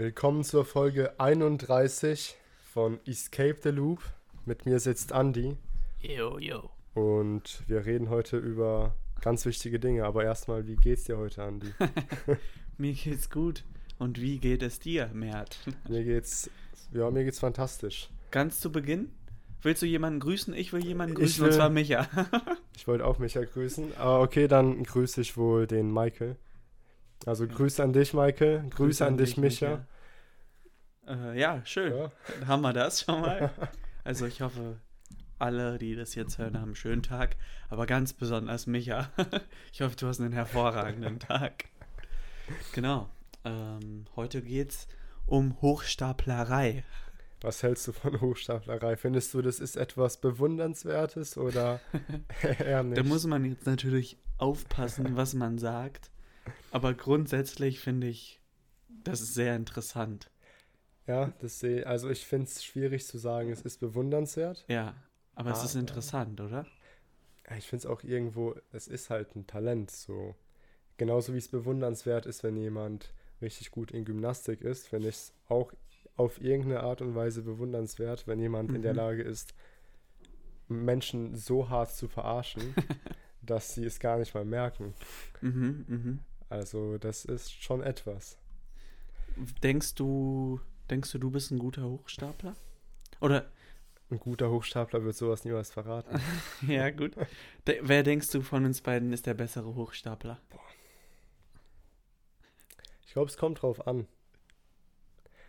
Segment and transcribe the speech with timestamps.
[0.00, 2.34] Willkommen zur Folge 31
[2.72, 4.00] von Escape the Loop.
[4.46, 5.58] Mit mir sitzt Andy
[6.00, 6.70] Yo, yo.
[6.94, 10.06] und wir reden heute über ganz wichtige Dinge.
[10.06, 11.66] Aber erstmal, wie geht's dir heute, Andy?
[12.78, 13.62] Mir geht's gut.
[13.98, 15.58] Und wie geht es dir, Mert?
[15.86, 16.48] mir geht's,
[16.94, 18.08] ja, mir geht's fantastisch.
[18.30, 19.10] Ganz zu Beginn?
[19.60, 20.54] Willst du jemanden grüßen?
[20.54, 22.08] Ich will jemanden Ich grüßen, will- und zwar Micha.
[22.74, 26.36] Ich wollte auch Micha grüßen, aber okay, dann grüße ich wohl den Michael.
[27.26, 28.64] Also Grüße an dich, Michael.
[28.70, 29.84] Grüße, an dich, Micha.
[31.06, 31.96] Äh, ja, schön.
[31.96, 32.12] Ja.
[32.38, 33.50] Dann haben wir das schon mal.
[34.02, 34.78] Also ich hoffe,
[35.38, 37.36] alle, die das jetzt hören, haben einen schönen Tag.
[37.68, 39.10] Aber ganz besonders Micha.
[39.72, 41.66] Ich hoffe, du hast einen hervorragenden Tag.
[42.72, 43.10] Genau.
[43.44, 44.88] Ähm, heute geht's
[45.26, 46.82] um Hochstaplerei.
[47.42, 48.96] Was hältst du von Hochstaplerei?
[48.96, 51.80] Findest du, das ist etwas Bewundernswertes oder
[52.42, 52.98] eher nicht?
[52.98, 56.10] Da muss man jetzt natürlich aufpassen, was man sagt.
[56.70, 58.40] Aber grundsätzlich finde ich,
[59.04, 60.30] das ist sehr interessant.
[61.06, 64.66] ja, das sehe also ich finde es schwierig zu sagen, es ist bewundernswert.
[64.68, 64.94] Ja,
[65.34, 66.66] aber es ist Ah, interessant, oder?
[67.56, 70.34] Ich finde es auch irgendwo, es ist halt ein Talent so.
[70.98, 75.34] Genauso wie es bewundernswert ist, wenn jemand richtig gut in Gymnastik ist, finde ich es
[75.48, 75.72] auch
[76.16, 78.96] auf irgendeine Art und Weise bewundernswert, wenn jemand in der Mhm.
[78.96, 79.54] Lage ist,
[80.68, 82.76] Menschen so hart zu verarschen,
[83.42, 84.94] dass sie es gar nicht mal merken.
[85.42, 86.18] Mhm, mhm.
[86.50, 88.36] Also das ist schon etwas.
[89.62, 92.54] Denkst du, denkst du, du bist ein guter Hochstapler?
[93.20, 93.50] Oder,
[94.10, 96.20] Ein guter Hochstapler wird sowas niemals verraten.
[96.66, 97.14] ja, gut.
[97.68, 100.40] De wer denkst du von uns beiden ist der bessere Hochstapler?
[103.06, 104.08] Ich glaube, es kommt drauf an.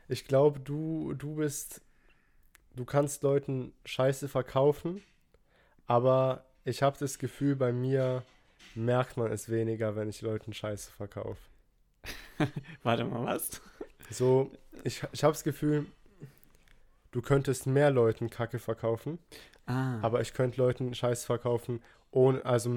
[0.08, 1.82] Ich glaube, du, du bist,
[2.76, 5.02] du kannst Leuten Scheiße verkaufen,
[5.88, 8.24] aber ich habe das Gefühl, bei mir
[8.76, 11.42] merkt man es weniger, wenn ich Leuten Scheiße verkaufe.
[12.84, 13.62] Warte mal, was?
[14.10, 14.52] So,
[14.84, 15.86] ich, ich habe das Gefühl,
[17.12, 19.20] du könntest mehr Leuten Kacke verkaufen,
[19.68, 22.70] Ah, aber ich könnte Leuten Scheiße verkaufen, ohne, also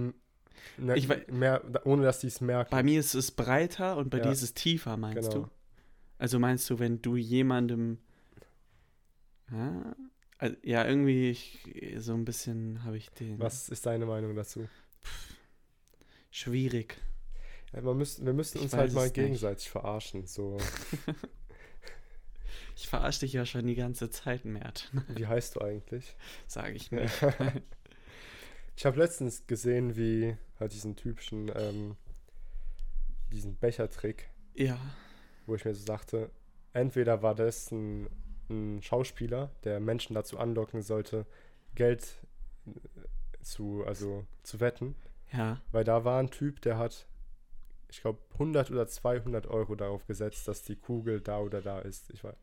[0.77, 2.71] ne, Ich mehr, ohne dass die es merken.
[2.71, 4.25] bei mir ist es breiter und bei Ja.
[4.25, 5.44] dir ist es tiefer, meinst Genau.
[5.47, 5.50] du?
[6.19, 7.99] Also meinst du, wenn du jemandem.
[9.50, 9.97] Ja,
[10.39, 11.67] also, ja irgendwie ich,
[11.99, 13.39] so ein bisschen habe ich den.
[13.41, 14.69] Was ist deine Meinung dazu?
[16.37, 16.97] Schwierig.
[17.72, 19.15] Ja, man müsst, wir müssen Ich uns halt mal es nicht.
[19.15, 20.27] gegenseitig verarschen.
[20.27, 20.59] So,
[22.77, 24.91] Ich verarsche dich ja schon die ganze Zeit, Mert.
[25.09, 26.17] wie heißt du eigentlich?
[26.49, 27.12] Sage ich nicht.
[28.77, 31.97] Ich habe letztens gesehen, wie halt diesen typischen, ähm,
[33.33, 34.77] diesen Bechertrick, Ja.
[35.47, 36.33] wo ich mir so dachte,
[36.73, 38.09] entweder war das ein,
[38.50, 41.27] ein Schauspieler, der Menschen dazu anlocken sollte,
[41.77, 42.17] Geld
[42.67, 42.71] äh,
[43.43, 44.97] zu, also zu wetten,
[45.37, 45.61] Ja.
[45.72, 47.06] weil da war ein Typ, der hat,
[47.89, 52.11] ich glaube, 100 oder 200 Euro darauf gesetzt, dass die Kugel da oder da ist.
[52.11, 52.37] Ich weiß,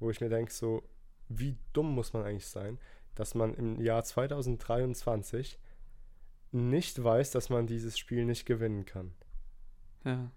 [0.00, 0.82] wo ich mir denke, so,
[1.28, 2.78] wie dumm muss man eigentlich sein,
[3.14, 5.58] dass man im Jahr 2023
[6.52, 9.14] nicht weiß, dass man dieses Spiel nicht gewinnen kann.
[10.04, 10.30] Ja.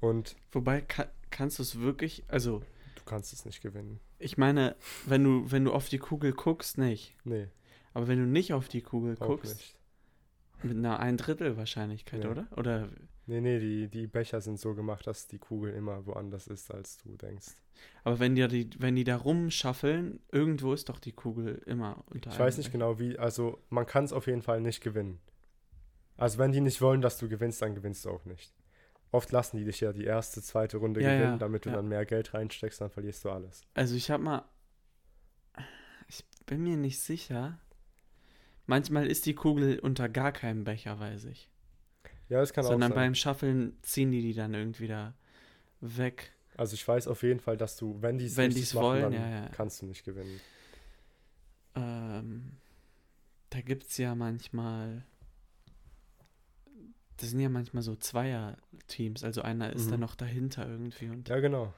[0.00, 2.24] Und Wobei, ka kannst du es wirklich.
[2.28, 2.60] Also,
[2.94, 3.98] du kannst es nicht gewinnen.
[4.18, 4.76] ich meine,
[5.06, 7.16] wenn du, wenn du auf die Kugel guckst, nicht.
[7.24, 7.48] Nee,
[7.92, 9.76] Aber wenn du nicht auf die Kugel auch guckst, nicht.
[10.64, 12.26] Mit einer ein Drittel Wahrscheinlichkeit, Nee.
[12.28, 12.46] oder?
[12.56, 12.88] Oder.
[13.26, 16.98] Nee, nee, die, die Becher sind so gemacht, dass die Kugel immer woanders ist, als
[16.98, 17.46] du denkst.
[18.02, 22.30] Aber wenn die, die, wenn die da rumschaffeln, irgendwo ist doch die Kugel immer unter
[22.30, 22.78] Ich weiß nicht Becher.
[22.78, 25.20] genau wie, also man kann es auf jeden Fall nicht gewinnen.
[26.16, 28.52] Also wenn die nicht wollen, dass du gewinnst, dann gewinnst du auch nicht.
[29.10, 31.76] Oft lassen die dich ja die erste, zweite Runde Ja, gewinnen, ja, damit du ja.
[31.76, 33.62] dann mehr Geld reinsteckst, dann verlierst du alles.
[33.74, 34.44] Also ich habe mal,
[36.08, 37.58] ich bin mir nicht sicher.
[38.66, 41.48] Manchmal ist die Kugel unter gar keinem Becher, weiß ich.
[42.28, 43.04] Ja, das kann Sondern auch sein.
[43.06, 45.14] beim Schaffeln ziehen die die dann irgendwie da
[45.80, 46.32] weg.
[46.56, 49.48] Also ich weiß auf jeden Fall, dass du, wenn die es wollen, dann ja, ja.
[49.50, 50.40] kannst du nicht gewinnen.
[51.74, 52.52] Ähm,
[53.50, 55.04] da gibt es ja manchmal,
[57.18, 59.24] das sind ja manchmal so Zweier-Teams.
[59.24, 59.90] Also einer ist Mhm.
[59.92, 61.74] dann noch dahinter irgendwie und Ja, genau.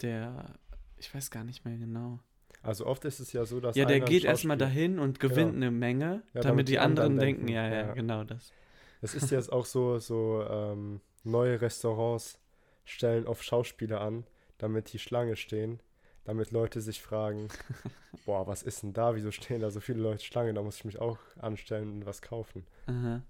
[0.00, 0.54] der,
[0.96, 2.20] ich weiß gar nicht mehr genau.
[2.62, 5.56] Also oft ist es ja so, dass Ja, der geht erstmal dahin und gewinnt Genau.
[5.66, 7.92] eine Menge, Ja, damit, damit die die anderen anderen denken, ja, ja, ja.
[7.94, 8.52] genau das.
[9.00, 12.38] Es ist jetzt auch so, so ähm, neue Restaurants
[12.84, 14.24] stellen auf Schauspieler an,
[14.58, 15.80] damit die Schlange stehen,
[16.24, 17.48] damit Leute sich fragen,
[18.26, 19.14] boah, was ist denn da?
[19.16, 20.54] Wieso stehen da so viele Leute Schlange?
[20.54, 22.64] Da muss ich mich auch anstellen und was kaufen.
[22.86, 23.22] Aha.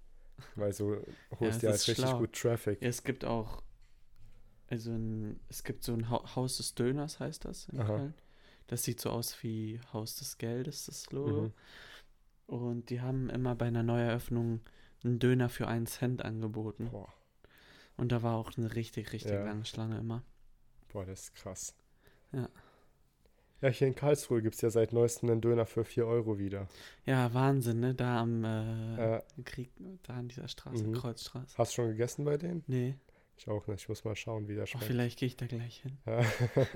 [0.57, 0.97] Weil so
[1.41, 2.19] holst du halt ist richtig schlau.
[2.19, 2.83] gut Traffic.
[2.83, 3.63] Ja, es gibt auch,
[4.69, 7.97] also ein, es gibt so ein ha Haus des Döners, heißt das in Aha.
[7.97, 8.15] Köln.
[8.67, 11.43] Das sieht so aus wie Haus des Geldes, das Logo.
[11.43, 11.53] Mhm.
[12.47, 14.61] Und die haben immer bei einer Neueröffnung
[15.05, 16.89] einen Döner für einen Cent angeboten.
[16.91, 17.13] Boah,
[17.97, 19.45] Und da war auch eine richtig, richtig Ja.
[19.45, 20.23] lange Schlange immer.
[20.93, 21.75] Boah, das ist krass.
[22.33, 22.49] Ja.
[23.61, 26.67] Ja, hier in Karlsruhe gibt es ja seit neuestem einen Döner für 4 Euro wieder.
[27.07, 27.95] Ja, Wahnsinn, ne?
[27.95, 29.71] Da am äh, Äh, Krieg,
[30.03, 30.95] da an dieser Straße, Mhm.
[30.95, 31.57] Kreuzstraße.
[31.57, 32.65] hast du schon gegessen bei denen?
[32.67, 32.97] Nee,
[33.37, 33.83] Ich auch nicht.
[33.83, 34.85] Ich muss mal schauen, wie der oh, schmeckt.
[34.87, 35.97] vielleicht gehe ich da gleich hin.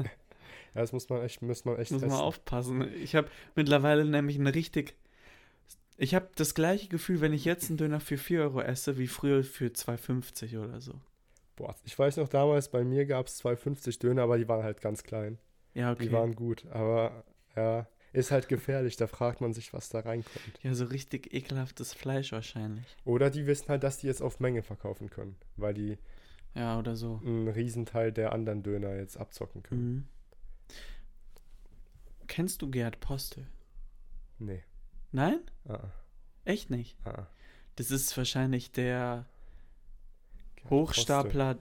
[0.75, 0.81] Ja.
[0.81, 2.25] das muss man echt, muss man echt Muss man testen.
[2.27, 2.95] aufpassen.
[3.03, 4.95] Ich habe mittlerweile nämlich eine richtig.
[5.99, 9.07] Ich habe das gleiche Gefühl, wenn ich jetzt einen Döner für 4 Euro esse, wie
[9.07, 10.93] früher für 2,50 oder so.
[11.57, 14.83] Boah, ich weiß noch damals, bei mir gab es 2,50 Döner, aber die waren halt
[14.83, 15.39] ganz klein.
[15.73, 16.05] Ja, okay.
[16.07, 17.25] Die waren gut, aber
[17.57, 18.97] ja, ist halt gefährlich.
[18.97, 20.59] Da fragt man sich, was da reinkommt.
[20.63, 22.85] ja, so richtig ekelhaftes Fleisch wahrscheinlich.
[23.07, 25.97] Oder die wissen halt, dass die jetzt auf Menge verkaufen können, weil die
[26.55, 27.21] Ja, oder so.
[27.25, 29.93] einen Riesenteil der anderen Döner jetzt abzocken können.
[29.95, 30.05] Mhm.
[32.37, 33.47] Kennst du Gerd Postel?
[34.39, 34.63] Nee.
[35.11, 35.41] Nein?
[35.67, 35.89] Ah,
[36.45, 36.95] Echt nicht?
[37.07, 37.29] ah.
[37.77, 39.25] Das ist wahrscheinlich der
[40.57, 41.57] Gerd Hochstapler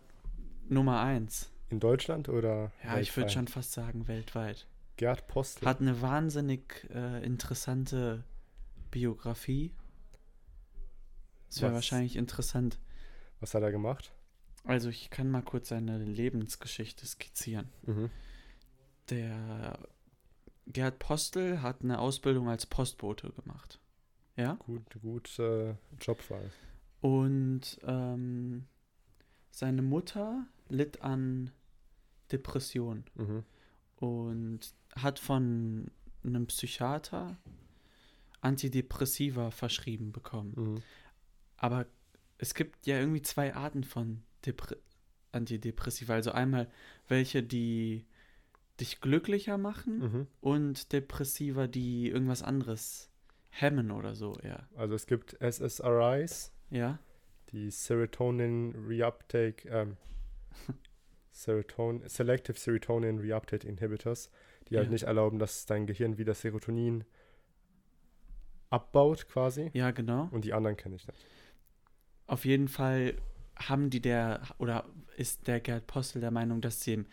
[0.68, 1.45] Nummer 1.
[1.45, 1.56] Postel.
[1.69, 2.74] In Deutschland oder?
[2.83, 3.31] Ja, ich würde weltweit?
[3.31, 4.68] schon fast sagen weltweit.
[4.98, 5.66] Gerd Postel.
[5.66, 8.25] Hat eine wahnsinnig äh, interessante
[8.92, 9.72] Biografie.
[11.50, 12.81] Es wäre wahrscheinlich interessant.
[13.39, 14.12] Was hat er gemacht?
[14.66, 17.69] Also ich kann mal kurz seine Lebensgeschichte skizzieren.
[17.83, 18.10] Mhm.
[19.10, 19.80] Der
[20.67, 23.79] Gerd Postel hat eine Ausbildung als Postbote gemacht.
[24.35, 24.53] Ja?
[24.56, 26.50] Gut, gut äh, Jobwahl.
[27.01, 28.65] Und ähm,
[29.51, 31.51] seine Mutter litt an
[32.31, 33.44] Depression Mhm.
[33.97, 34.59] und
[34.95, 35.91] hat von
[36.23, 37.38] einem Psychiater
[38.41, 40.53] Antidepressiva verschrieben bekommen.
[40.56, 40.81] Mhm.
[41.57, 41.85] Aber
[42.38, 44.77] es gibt ja irgendwie zwei Arten von Depre
[45.31, 46.13] Antidepressiva.
[46.13, 46.69] Also einmal
[47.07, 48.06] welche, die
[48.80, 50.27] dich glücklicher machen Mhm.
[50.42, 53.10] und Depressiva, die irgendwas anderes
[53.50, 54.68] hemmen oder so, ja.
[54.75, 57.00] Also es gibt SSRIs, Ja?
[57.51, 59.98] die Serotonin Reuptake, ähm,
[61.31, 64.30] Seroton Selective Serotonin Reuptake Inhibitors,
[64.69, 64.92] die halt Ja.
[64.92, 67.04] nicht erlauben, dass dein Gehirn wieder Serotonin
[68.69, 69.69] abbaut quasi.
[69.74, 70.27] Ja, genau.
[70.31, 71.25] Und die anderen kenne ich nicht.
[72.27, 73.16] Auf jeden Fall
[73.56, 74.86] haben die der, oder
[75.18, 77.06] ist der Gerd Postel der Meinung, dass dem,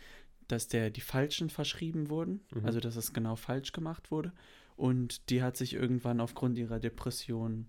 [0.49, 2.67] dass der die falschen verschrieben wurden, Mhm.
[2.67, 4.33] also dass es genau falsch gemacht wurde.
[4.77, 7.69] Und die hat sich irgendwann aufgrund ihrer Depression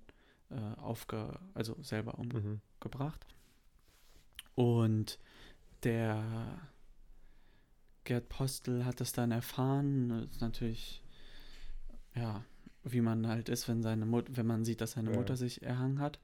[0.49, 2.61] äh, aufge, also selber Mhm.
[2.79, 3.25] umgebracht.
[4.55, 5.17] Und
[5.83, 6.59] der
[8.03, 10.09] Gerd Postel hat das dann erfahren.
[10.09, 11.01] Das ist natürlich,
[12.15, 12.43] ja,
[12.83, 15.17] wie man halt ist, wenn seine Mut wenn man sieht, dass seine Ja.
[15.17, 16.19] Mutter sich erhangen hat.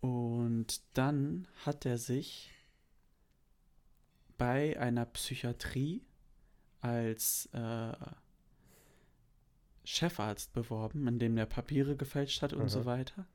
[0.00, 2.50] Und dann hat er sich
[4.38, 6.02] bei einer Psychiatrie
[6.80, 7.92] als äh,
[9.84, 12.68] Chefarzt beworben, indem der Papiere gefälscht hat und Aha.
[12.68, 13.26] so weiter.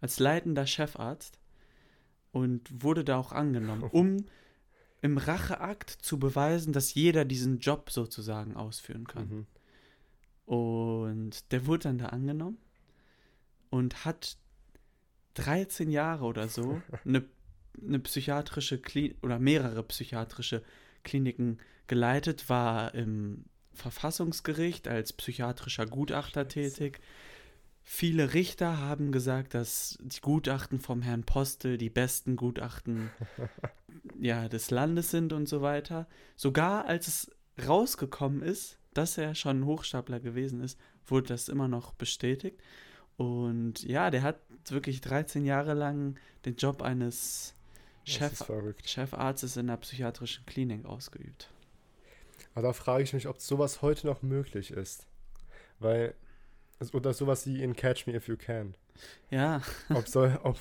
[0.00, 1.38] Als leitender Chefarzt
[2.32, 4.24] und wurde da auch angenommen, um
[5.00, 9.28] im Racheakt zu beweisen, dass jeder diesen Job sozusagen ausführen kann.
[9.28, 9.46] Mhm.
[10.46, 12.58] Und der wurde dann da angenommen
[13.70, 14.36] und hat
[15.34, 17.24] 13 Jahre oder so eine,
[17.82, 20.62] eine psychiatrische Klinik oder mehrere psychiatrische
[21.02, 23.44] Kliniken geleitet, war im
[23.74, 27.00] Verfassungsgericht als psychiatrischer Gutachter tätig.
[27.82, 33.10] Viele Richter haben gesagt, dass die Gutachten vom Herrn Postel die besten Gutachten
[34.18, 36.06] ja, des Landes sind und so weiter.
[36.34, 37.30] Sogar als es
[37.66, 42.58] rausgekommen ist, dass er schon ein Hochstapler gewesen ist, wurde das immer noch bestätigt.
[43.16, 47.54] Und ja, der hat wirklich 13 Jahre lang den Job eines
[48.04, 48.88] Chef, ist verrückt.
[48.88, 51.50] Chefarztes in einer psychiatrischen Klinik ausgeübt.
[52.54, 55.06] Aber da frage ich mich, ob sowas heute noch möglich ist.
[55.78, 56.14] Weil,
[56.92, 58.76] oder sowas wie in Catch Me If You Can.
[59.30, 60.58] Ja, Ob soll, ob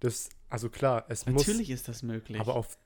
[0.00, 2.40] das, also klar, es muss, natürlich ist das möglich.
[2.40, 2.76] aber auf,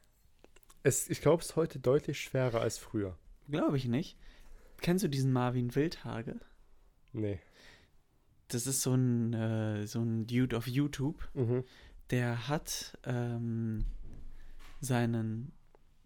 [0.83, 3.17] es, ich glaube, es ist heute deutlich schwerer als früher.
[3.49, 4.17] Glaube ich nicht.
[4.83, 6.37] Kennst du diesen Marvin Wildhage?
[7.13, 7.41] Nee.
[8.49, 11.29] Das ist so ein, äh, so ein Dude auf YouTube.
[11.35, 11.65] Mhm.
[12.11, 13.85] Der hat ähm,
[14.81, 15.53] seinen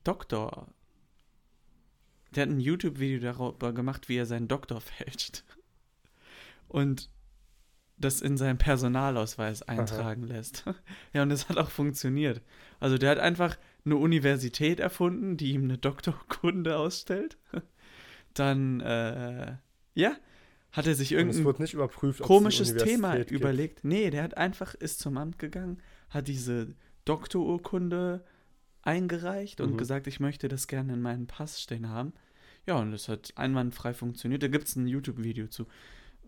[0.04, 0.68] Doktor.
[2.35, 5.44] Der hat ein YouTube-Video darüber gemacht, wie er seinen Doktor fälscht.
[6.68, 7.11] Und
[7.99, 10.64] das in seinen Personalausweis eintragen lässt.
[11.12, 12.40] Ja, und das hat auch funktioniert.
[12.80, 17.37] Also der hat einfach eine Universität erfunden, die ihm eine Doktorkunde ausstellt.
[18.35, 19.56] Dann, äh,
[19.94, 20.16] ja,
[20.73, 21.44] hat er sich irgendein
[22.23, 23.30] komisches Thema gibt.
[23.30, 23.85] überlegt.
[23.85, 25.82] Nee, der hat einfach, ist zum Amt gegangen,
[26.12, 28.25] hat diese Doktorurkunde
[28.83, 29.76] eingereicht und Mhm.
[29.76, 32.12] gesagt, ich möchte das gerne in meinen Pass stehen haben.
[32.66, 34.42] Ja, und das hat einwandfrei funktioniert.
[34.42, 35.66] Da gibt es ein YouTube-Video zu.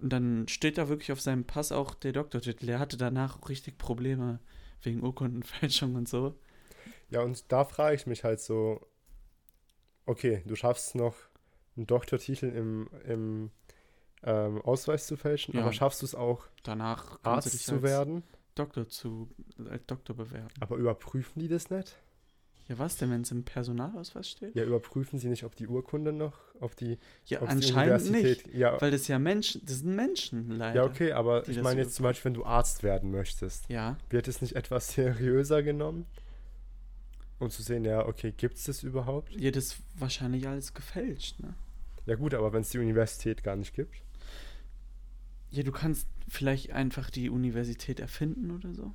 [0.01, 2.67] Und dann steht da wirklich auf seinem Pass auch der Doktortitel.
[2.67, 4.41] Der hatte danach richtig Probleme
[4.83, 6.35] wegen Urkundenfälschung und so.
[7.11, 8.85] Ja, und da frage ich mich halt so,
[10.07, 11.15] okay, du schaffst noch
[11.77, 13.51] einen Doktortitel im, im
[14.23, 15.63] ähm, Ausweis zu fälschen, Ja.
[15.63, 18.23] aber schaffst du es auch, Danach Arzt zu werden?
[18.55, 19.29] Doktor zu
[19.69, 20.49] als Doktor bewerben.
[20.61, 21.97] Aber überprüfen die das nicht?
[22.69, 24.55] Ja, was denn, wenn es im Personalausweis steht?
[24.55, 28.15] Ja, überprüfen sie nicht, ob die Urkunde noch, ob die, Ja, ob die anscheinend nicht.
[28.25, 28.55] Universität.
[28.55, 30.77] Ja, Weil das ja Menschen, das sind Menschen leider.
[30.83, 33.99] ja, okay, aber die ich meine jetzt zum Beispiel, wenn du Arzt werden möchtest, Ja,
[34.09, 36.07] wird es nicht etwas seriöser genommen?
[37.39, 39.33] Um zu sehen, ja, okay, gibt es das überhaupt?
[39.39, 41.55] ja, das ist wahrscheinlich alles gefälscht, ne?
[42.07, 43.97] Ja gut, aber wenn es die Universität gar nicht gibt.
[45.55, 48.93] Ja, du kannst vielleicht einfach die Universität erfinden oder so.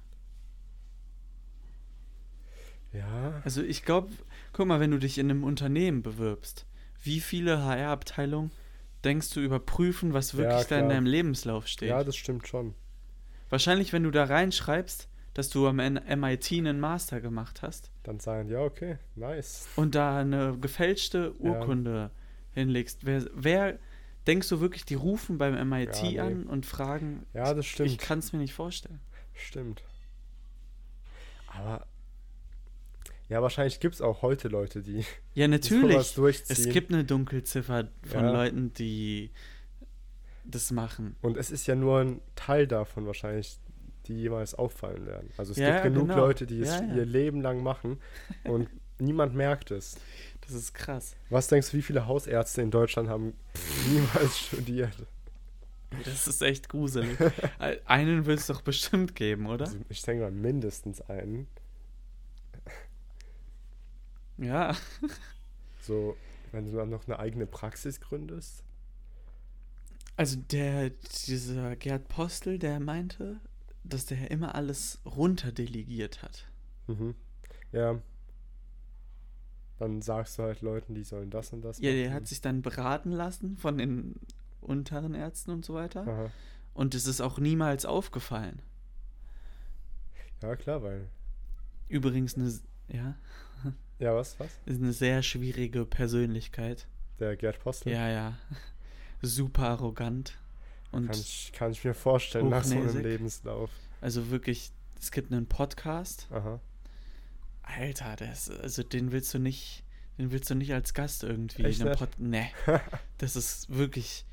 [2.92, 4.10] Ja, Also ich glaube,
[4.52, 6.66] guck mal, wenn du dich in einem Unternehmen bewirbst,
[7.04, 8.52] wie viele HR-Abteilungen
[9.04, 11.90] denkst du überprüfen, was Ja, wirklich da in deinem Lebenslauf steht?
[11.90, 12.74] ja, das stimmt schon.
[13.50, 18.50] Wahrscheinlich, wenn du da reinschreibst, dass du am MIT einen Master gemacht hast Dann sagen,
[18.50, 19.68] ja, okay, nice.
[19.76, 21.52] und da eine gefälschte Ja.
[21.52, 22.12] Urkunde
[22.54, 23.80] hinlegst, wer, wer
[24.30, 26.20] denkst du wirklich, die rufen beim MIT Ja, nee.
[26.20, 27.90] an und fragen, Ja, das stimmt.
[27.90, 29.00] ich kann es mir nicht vorstellen.
[29.34, 29.84] Stimmt.
[31.48, 31.86] Aber
[33.28, 36.14] ja, wahrscheinlich gibt es auch heute Leute, die Ja, sowas natürlich.
[36.16, 36.56] durchziehen.
[36.68, 38.32] Es gibt eine Dunkelziffer von Ja.
[38.32, 39.32] Leuten, die
[40.46, 41.16] das machen.
[41.22, 43.58] Und es ist ja nur ein Teil davon wahrscheinlich,
[44.08, 45.30] die jemals auffallen werden.
[45.38, 46.18] Also es Ja, gibt genug genau.
[46.26, 48.00] Leute, die es ihr Leben lang machen
[48.46, 48.68] und
[48.98, 49.98] niemand merkt es.
[50.50, 51.16] Das ist krass.
[51.30, 53.34] Was denkst du, wie viele Hausärzte in Deutschland haben
[53.88, 55.06] niemals studiert?
[56.06, 57.18] Das ist echt gruselig.
[57.86, 59.66] Einen will es doch bestimmt geben, oder?
[59.66, 61.48] Also ich denke mal mindestens einen.
[64.38, 64.76] Ja.
[65.82, 66.18] So,
[66.52, 68.64] wenn du dann noch eine eigene Praxis gründest.
[70.16, 70.90] Also der,
[71.28, 73.40] dieser Gerd Postel, der meinte,
[73.84, 76.48] dass der immer alles runterdelegiert hat.
[76.88, 77.16] Mhm.
[77.72, 78.02] Ja.
[79.80, 82.14] Dann sagst du halt Leuten, die sollen das und das Ja, der machen.
[82.16, 84.16] hat sich dann beraten lassen von den
[84.62, 86.02] unteren Ärzten und so weiter.
[86.02, 86.32] Aha.
[86.74, 88.62] Und es ist auch niemals aufgefallen.
[90.42, 91.08] Ja, klar, weil.
[91.88, 92.54] Übrigens eine,
[92.90, 93.16] ja,
[94.00, 94.50] Ja, was, was?
[94.66, 96.88] ist eine sehr schwierige Persönlichkeit.
[97.20, 97.92] Der Gerd Postel?
[97.94, 98.38] Ja, ja.
[99.22, 100.38] Super arrogant.
[100.92, 103.04] Und Kann ich, kann ich mir vorstellen, nach so einem hochnäsig.
[103.04, 103.70] Lebenslauf.
[104.02, 106.28] also wirklich, es gibt einen Podcast.
[106.32, 106.60] Aha.
[107.78, 109.84] Alter, das, also den willst du nicht,
[110.18, 111.84] den willst du nicht als Gast irgendwie Echt?
[111.94, 112.52] Pod Nee.
[113.18, 114.26] Das ist wirklich,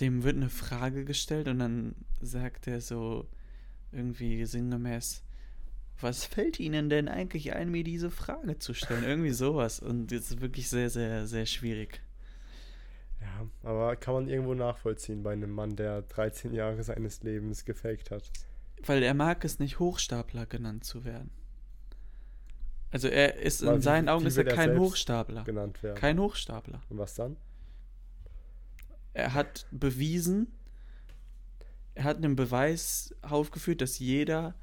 [0.00, 3.26] dem wird eine Frage gestellt und dann sagt er so
[3.90, 5.22] irgendwie sinngemäß,
[6.00, 9.04] was fällt Ihnen denn eigentlich ein, mir diese Frage zu stellen?
[9.04, 9.80] Irgendwie sowas.
[9.80, 12.00] Und das ist wirklich sehr, sehr, sehr schwierig.
[13.20, 18.12] Ja, aber kann man irgendwo nachvollziehen bei einem Mann, der 13 Jahre seines Lebens gefaked
[18.12, 18.30] hat.
[18.84, 21.30] Weil er mag es nicht, Hochstapler genannt zu werden.
[22.90, 25.44] Also er ist Weil in wie- seinen Augen ist er kein Hochstapler.
[25.44, 25.96] Genannt werden.
[25.98, 26.80] Kein Hochstapler.
[26.88, 27.36] Und was dann?
[29.12, 30.46] Er hat bewiesen,
[31.94, 34.54] er hat einen Beweis aufgeführt, dass jeder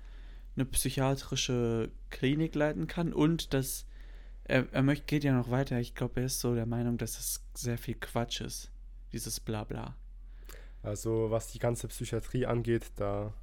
[0.55, 3.86] eine psychiatrische Klinik leiten kann und dass
[4.46, 5.79] er, er möchte, geht ja noch weiter.
[5.79, 8.72] Ich glaube, er ist so der Meinung, dass es sehr viel Quatsch ist.
[9.12, 9.96] Dieses Blabla.
[10.84, 13.34] Also, was die ganze Psychiatrie angeht, da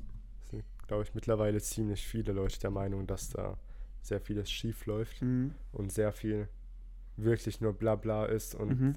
[0.50, 3.58] sind, glaube ich, mittlerweile ziemlich viele Leute der Meinung, dass da
[4.02, 5.54] sehr vieles schief läuft Mhm.
[5.72, 6.48] und sehr viel
[7.16, 8.54] wirklich nur Blabla ist.
[8.54, 8.92] Und Mhm.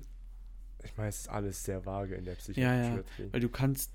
[0.83, 2.81] ich meine, es ist alles sehr vage in der Ja, ja.
[2.97, 3.29] Psychiatrie.
[3.31, 3.91] Weil du kannst,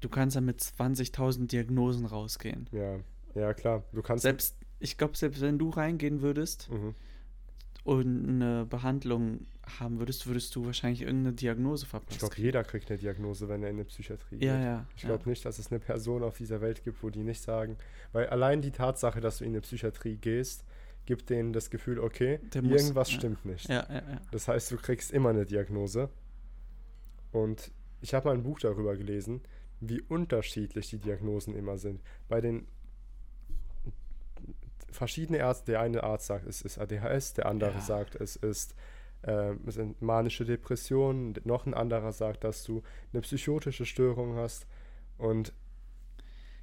[0.00, 2.68] du kannst ja mit 20.000 Diagnosen rausgehen.
[2.72, 2.98] Ja,
[3.34, 3.84] ja, klar.
[3.92, 4.22] Du kannst.
[4.22, 6.94] Selbst, ich glaube, selbst wenn du reingehen würdest Mhm.
[7.84, 9.46] und eine Behandlung
[9.80, 12.18] haben würdest, würdest du wahrscheinlich irgendeine Diagnose Ich verpasst.
[12.20, 14.64] glaube, jeder kriegt eine Diagnose, wenn er in eine Psychiatrie Ja, geht.
[14.64, 14.86] ja.
[14.96, 15.08] Ich ja.
[15.08, 17.76] glaube nicht, dass es eine Person auf dieser Welt gibt, wo die nicht sagen,
[18.12, 20.64] weil allein die Tatsache, dass du in eine Psychiatrie gehst,
[21.04, 23.18] gibt denen das Gefühl, okay, Der muss- irgendwas ja.
[23.18, 23.68] stimmt nicht.
[23.68, 24.20] Ja, ja, ja.
[24.30, 26.10] Das heißt, du kriegst immer eine Diagnose.
[27.32, 27.70] Und
[28.00, 29.40] ich habe mal ein Buch darüber gelesen,
[29.80, 32.00] wie unterschiedlich die Diagnosen immer sind.
[32.28, 32.66] Bei den
[34.90, 37.80] verschiedenen Ärzten, der eine Arzt sagt, es ist ADHS, der andere Ja.
[37.80, 38.74] sagt, es ist
[39.66, 44.66] es sind manische Depressionen, noch ein anderer sagt, dass du eine psychotische Störung hast.
[45.18, 45.52] Und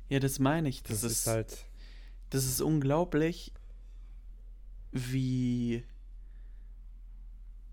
[0.09, 0.83] Ja, das meine ich.
[0.83, 1.65] Das, das, ist, ist halt,
[2.29, 3.51] das ist unglaublich,
[4.91, 5.83] wie.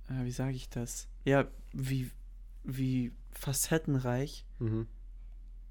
[0.09, 1.09] Äh, wie sage ich das?
[1.25, 2.11] Ja, wie,
[2.65, 4.89] wie facettenreich mhm.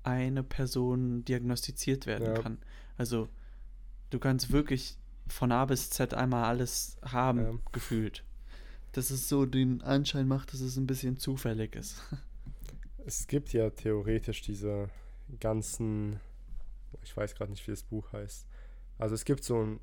[0.03, 2.41] eine Person diagnostiziert werden Ja.
[2.41, 2.59] kann.
[2.97, 3.27] Also,
[4.11, 4.97] du kannst wirklich
[5.27, 7.51] von A bis Z einmal alles haben, Ja.
[7.71, 8.23] gefühlt.
[8.93, 12.01] Dass es so den Anschein macht, dass es ein bisschen zufällig ist.
[13.05, 14.89] Es gibt ja theoretisch diese
[15.39, 16.19] ganzen,
[17.01, 18.45] ich weiß gerade nicht, wie das Buch heißt.
[18.99, 19.79] Also es gibt so ein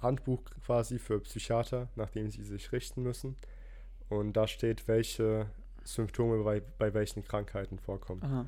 [0.00, 3.36] Handbuch quasi für Psychiater, nach dem sie sich richten müssen.
[4.08, 5.50] Und da steht, welche
[5.84, 8.22] Symptome bei, bei welchen Krankheiten vorkommen.
[8.22, 8.46] Aha.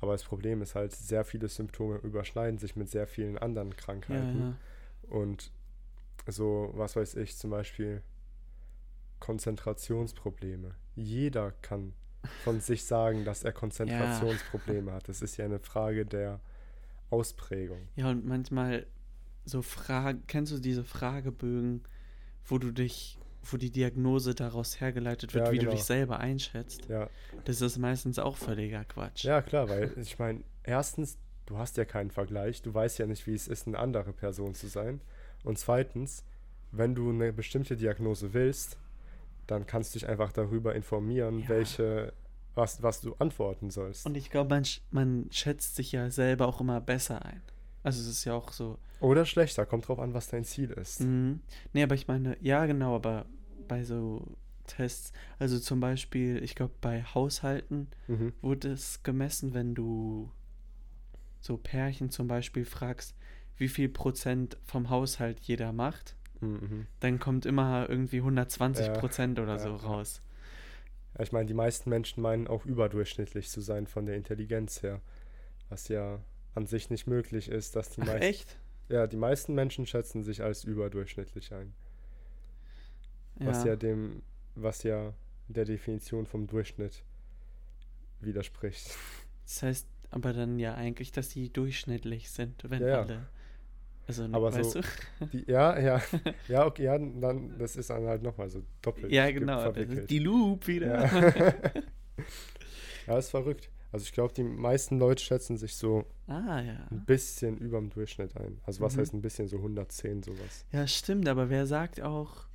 [0.00, 3.76] Aber das Problem ist halt, sehr viele Symptome überschneiden sich mit sehr vielen anderen Ja,
[3.76, 4.40] Krankheiten.
[4.40, 4.56] ja.
[5.08, 5.52] Und
[6.26, 8.02] so, was weiß ich, zum Beispiel
[9.22, 10.74] Konzentrationsprobleme.
[10.96, 11.92] Jeder kann
[12.44, 15.08] von sich sagen, dass er Konzentrationsprobleme hat.
[15.08, 16.40] Das ist ja eine Frage der
[17.10, 17.78] Ausprägung.
[17.96, 18.86] Ja, und manchmal
[19.44, 21.82] so Fragen, kennst du diese Fragebögen,
[22.44, 25.70] wo du dich, wo die Diagnose daraus hergeleitet wird, Ja, wie genau.
[25.70, 26.88] du dich selber einschätzt?
[26.88, 27.08] Ja,
[27.44, 29.24] Das ist meistens auch völliger Quatsch.
[29.24, 33.26] ja klar, weil ich meine, erstens, du hast ja keinen Vergleich, du weißt ja nicht,
[33.26, 35.00] wie es ist, eine andere Person zu sein.
[35.44, 36.24] Und zweitens,
[36.72, 38.78] wenn du eine bestimmte Diagnose willst,
[39.52, 41.48] dann kannst du dich einfach darüber informieren, Ja.
[41.48, 42.12] welche,
[42.54, 44.04] was, was du antworten sollst.
[44.06, 47.40] Und ich glaube, man, sch- man schätzt sich ja selber auch immer besser ein.
[47.82, 48.78] Also es ist ja auch so.
[49.00, 51.00] Oder schlechter, kommt drauf an, was dein Ziel ist.
[51.00, 51.40] Mhm.
[51.72, 53.26] Nee, aber ich meine, ja, genau, aber
[53.68, 54.26] bei so
[54.66, 58.32] Tests, also zum Beispiel, ich glaube, bei Haushalten Mhm.
[58.40, 60.30] wurde es gemessen, wenn du
[61.40, 63.14] so Pärchen zum Beispiel fragst,
[63.56, 66.86] wie viel Prozent vom Haushalt jeder macht, Mhm.
[67.00, 70.20] dann kommt immer irgendwie 120 Ja, Prozent oder ja, so raus.
[71.14, 75.00] Ja, ich meine, die meisten Menschen meinen auch überdurchschnittlich zu sein von der Intelligenz her.
[75.68, 76.20] Was ja
[76.54, 78.22] an sich nicht möglich ist, dass die meisten.
[78.22, 78.58] echt?
[78.88, 81.72] Ja, die meisten Menschen schätzen sich als überdurchschnittlich ein.
[83.36, 84.22] Was ja dem,
[84.54, 85.14] was ja
[85.48, 87.02] der Definition vom Durchschnitt
[88.20, 88.96] widerspricht.
[89.44, 93.00] Das heißt aber dann ja eigentlich, dass die durchschnittlich sind, wenn ja.
[93.02, 93.26] alle.
[94.20, 94.80] Also, Aber weißt so-?
[95.32, 96.02] Die, ja, ja,
[96.48, 99.70] ja, okay, ja, dann, das ist dann halt nochmal so doppelt Ja, ge- genau.
[99.72, 101.04] Die Loop wieder.
[101.12, 101.54] Ja.
[103.06, 103.70] ja, ist verrückt.
[103.90, 106.86] Also ich glaube, die meisten Leute schätzen sich so Ah, ja.
[106.90, 108.58] ein bisschen über dem Durchschnitt ein.
[108.64, 109.00] Also was Mhm.
[109.00, 110.64] heißt ein bisschen, so 110 sowas.
[110.72, 112.46] Ja, stimmt, aber wer sagt auch.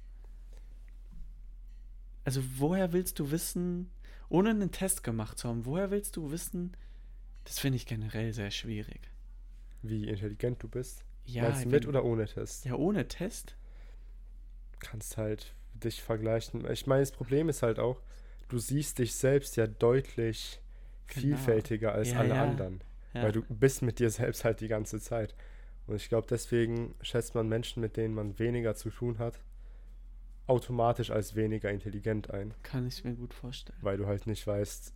[2.23, 3.89] Also, woher willst du wissen,
[4.29, 6.75] ohne einen Test gemacht zu haben, woher willst du wissen,
[7.45, 9.09] das finde ich generell sehr schwierig.
[9.81, 11.05] Wie intelligent du bist.
[11.27, 12.65] Ja, Meinst du mit oder ohne Test?
[12.65, 13.55] Ja, ohne Test?
[14.79, 16.69] kannst halt dich vergleichen.
[16.71, 18.01] Ich meine, das Problem ist halt auch,
[18.47, 20.61] du siehst dich selbst ja deutlich
[21.07, 21.21] Genau.
[21.21, 22.43] vielfältiger als Ja, alle ja.
[22.43, 22.81] anderen.
[23.13, 23.23] Ja.
[23.23, 25.35] Weil du bist mit dir selbst halt die ganze Zeit.
[25.87, 29.39] Und ich glaube, deswegen schätzt man Menschen, mit denen man weniger zu tun hat,
[30.45, 32.53] automatisch als weniger intelligent ein.
[32.63, 33.79] Kann ich mir gut vorstellen.
[33.81, 34.93] Weil du halt nicht weißt,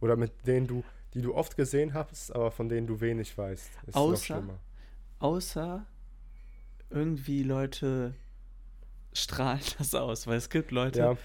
[0.00, 3.70] oder mit denen du, die du oft gesehen hast, aber von denen du wenig weißt.
[3.86, 4.58] Ist noch Außer- schlimmer.
[5.22, 5.86] Außer
[6.90, 8.14] irgendwie Leute
[9.12, 11.16] strahlen das aus, weil es gibt Leute, Ja,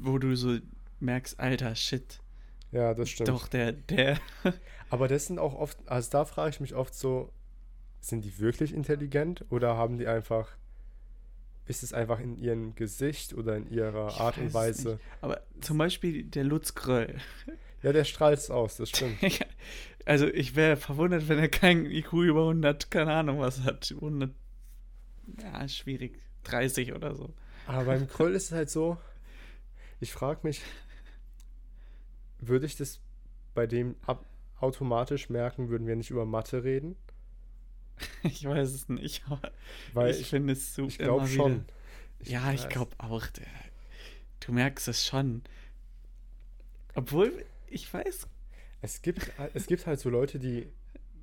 [0.00, 0.58] wo du so
[1.00, 2.20] merkst, alter Shit,
[2.72, 3.28] ja, das stimmt.
[3.28, 4.18] doch der, der,
[4.90, 7.32] Aber das sind auch oft, also da frage ich mich oft so,
[8.00, 10.56] sind die wirklich intelligent oder haben die einfach,
[11.66, 14.92] ist es einfach in ihrem Gesicht oder in ihrer Ich Art und Weise?
[14.92, 15.04] nicht.
[15.20, 17.16] aber zum Beispiel der Lutz Gröll.
[17.82, 19.18] Ja, der strahlt es aus, das stimmt.
[20.04, 24.32] also ich wäre verwundert, wenn er kein IQ über 100, keine Ahnung was hat, 100,
[25.42, 27.32] ja, schwierig, 30 oder so.
[27.66, 28.98] Aber beim Kröll ist es halt so,
[30.00, 30.60] ich frage mich,
[32.38, 33.00] würde ich das
[33.54, 34.24] bei dem ab
[34.60, 36.96] automatisch merken, würden wir nicht über Mathe reden?
[38.24, 39.52] Ich weiß es nicht, aber
[39.92, 41.64] Weil ich ich, finde es so ich glaube schon.
[42.18, 42.68] wieder- ja, ich weiß.
[42.70, 43.24] glaube auch.
[44.40, 45.42] Du merkst es schon.
[46.94, 48.26] Obwohl, ich weiß,
[48.84, 50.68] Es gibt, es gibt halt so Leute, die,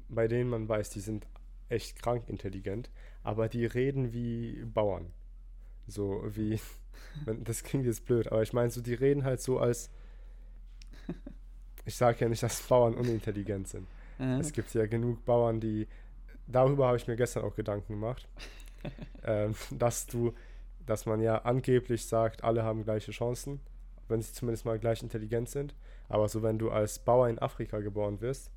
[0.09, 1.27] bei denen man weiß, die sind
[1.69, 2.89] echt krank intelligent,
[3.23, 5.13] aber die reden wie Bauern.
[5.87, 6.59] So wie,
[7.43, 9.91] das klingt jetzt blöd, aber ich meine, so die reden halt so als,
[11.85, 13.87] ich sage ja nicht, dass Bauern unintelligent sind.
[14.19, 15.87] äh, Es gibt ja genug Bauern, die,
[16.47, 18.27] darüber habe ich mir gestern auch Gedanken gemacht,
[19.23, 20.33] ähm, dass du,
[20.87, 23.59] dass man ja angeblich sagt, alle haben gleiche Chancen,
[24.07, 25.75] wenn sie zumindest mal gleich intelligent sind.
[26.11, 28.51] Aber so, wenn du als Bauer in Afrika geboren wirst,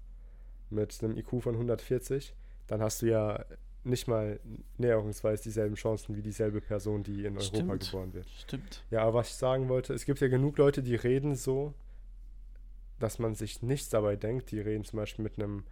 [0.71, 2.35] mit einem IQ von 140,
[2.67, 3.45] dann hast du ja
[3.85, 4.41] nicht mal
[4.79, 7.85] näherungsweise dieselben Chancen wie dieselbe Person, die in Europa Stimmt.
[7.85, 8.27] geboren wird.
[8.39, 8.83] stimmt.
[8.91, 11.75] Ja, aber was ich sagen wollte, es gibt ja genug Leute, die reden so,
[12.99, 14.51] dass man sich nichts dabei denkt.
[14.51, 15.65] Die reden zum Beispiel mit einem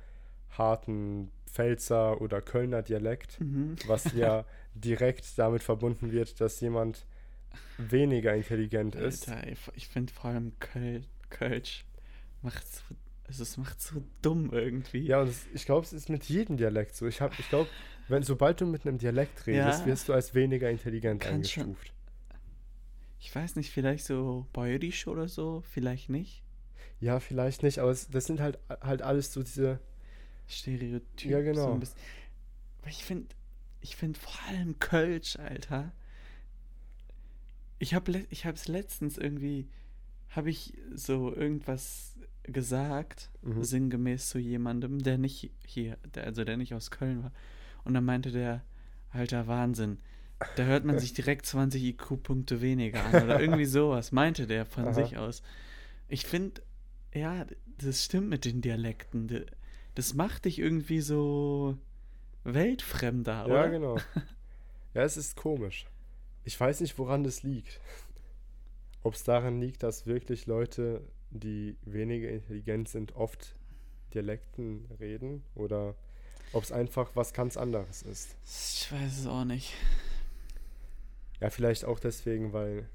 [0.50, 3.76] harten Pfälzer oder Kölner Dialekt, Mhm.
[3.86, 7.06] was ja direkt damit verbunden wird, dass jemand
[7.78, 9.28] weniger intelligent ist.
[9.28, 11.84] Alter, ich, ich finde vor allem Köl, Kölsch
[12.42, 12.82] macht so,
[13.26, 14.98] also es macht so dumm irgendwie.
[15.06, 17.06] Ja, und es, ich glaube, es ist mit jedem Dialekt so.
[17.06, 17.68] Ich, hab- ich glaube,
[18.08, 19.86] wenn sobald du mit einem Dialekt redest, Ja.
[19.86, 21.92] wirst du als weniger intelligent schon- eingestuft.
[23.20, 26.42] Ich weiß nicht, vielleicht so bäuerisch oder so, vielleicht nicht.
[27.00, 29.78] Ja, vielleicht nicht, aber es, das sind halt, halt alles so diese
[30.48, 31.30] Stereotyp.
[31.30, 31.78] Ja, genau.
[31.80, 31.92] So
[32.88, 33.28] ich finde,
[33.80, 35.92] ich finde vor allem Kölsch, Alter.
[37.78, 39.68] Ich habe ich es letztens irgendwie,
[40.32, 43.62] habe ich so irgendwas gesagt, Mhm.
[43.62, 47.32] sinngemäß zu jemandem, der nicht hier, der, also der nicht aus Köln war.
[47.84, 48.62] Und dann meinte der,
[49.10, 49.98] alter Wahnsinn,
[50.56, 54.86] da hört man sich direkt 20 IQ-Punkte weniger an oder irgendwie sowas, meinte der von
[54.86, 54.92] Aha.
[54.92, 55.42] sich aus.
[56.08, 56.62] Ich finde,
[57.14, 57.46] ja,
[57.78, 59.44] das stimmt mit den Dialekten.
[59.94, 61.76] Das macht dich irgendwie so
[62.44, 63.54] weltfremder, oder?
[63.64, 63.96] Ja, genau.
[64.94, 65.86] Ja, es ist komisch.
[66.44, 67.80] Ich weiß nicht, woran das liegt.
[69.02, 73.54] Ob es daran liegt, dass wirklich Leute, die weniger intelligent sind, oft
[74.14, 75.94] Dialekten reden oder
[76.52, 78.36] ob es einfach was ganz anderes ist.
[78.44, 79.72] Ich weiß es auch nicht.
[81.40, 82.88] Ja, vielleicht auch deswegen, weil,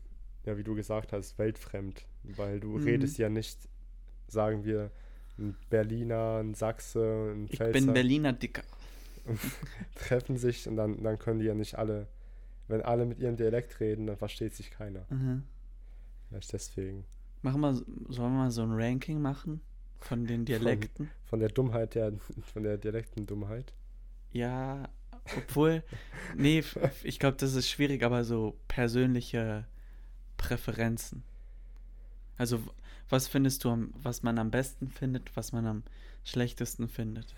[0.46, 2.06] ja, wie du gesagt hast, weltfremd.
[2.24, 2.84] Weil du Mhm.
[2.84, 3.58] redest ja nicht,
[4.28, 4.92] sagen wir,
[5.40, 8.64] ein Berliner, ein Sachse, ein Ich Pfälzer bin Berliner Dicker.
[9.96, 12.08] treffen sich und dann, dann können die ja nicht alle,
[12.68, 15.06] wenn alle mit ihrem Dialekt reden, dann versteht sich keiner.
[15.10, 15.44] Mhm.
[16.30, 17.06] Vielleicht deswegen.
[17.42, 19.62] Machen wir, sollen wir mal so ein Ranking machen
[20.00, 21.10] von den Dialekten?
[21.26, 22.14] Von der Dummheit der,
[22.54, 23.74] von der Dialektendummheit.
[24.32, 24.90] Ja,
[25.38, 25.84] obwohl,
[26.36, 26.64] nee,
[27.04, 29.66] ich glaube, das ist schwierig, aber so persönliche
[30.38, 31.24] Präferenzen.
[32.38, 32.60] Also,
[33.10, 35.84] was findest du, was man am besten findet, was man am
[36.24, 37.34] schlechtesten findet?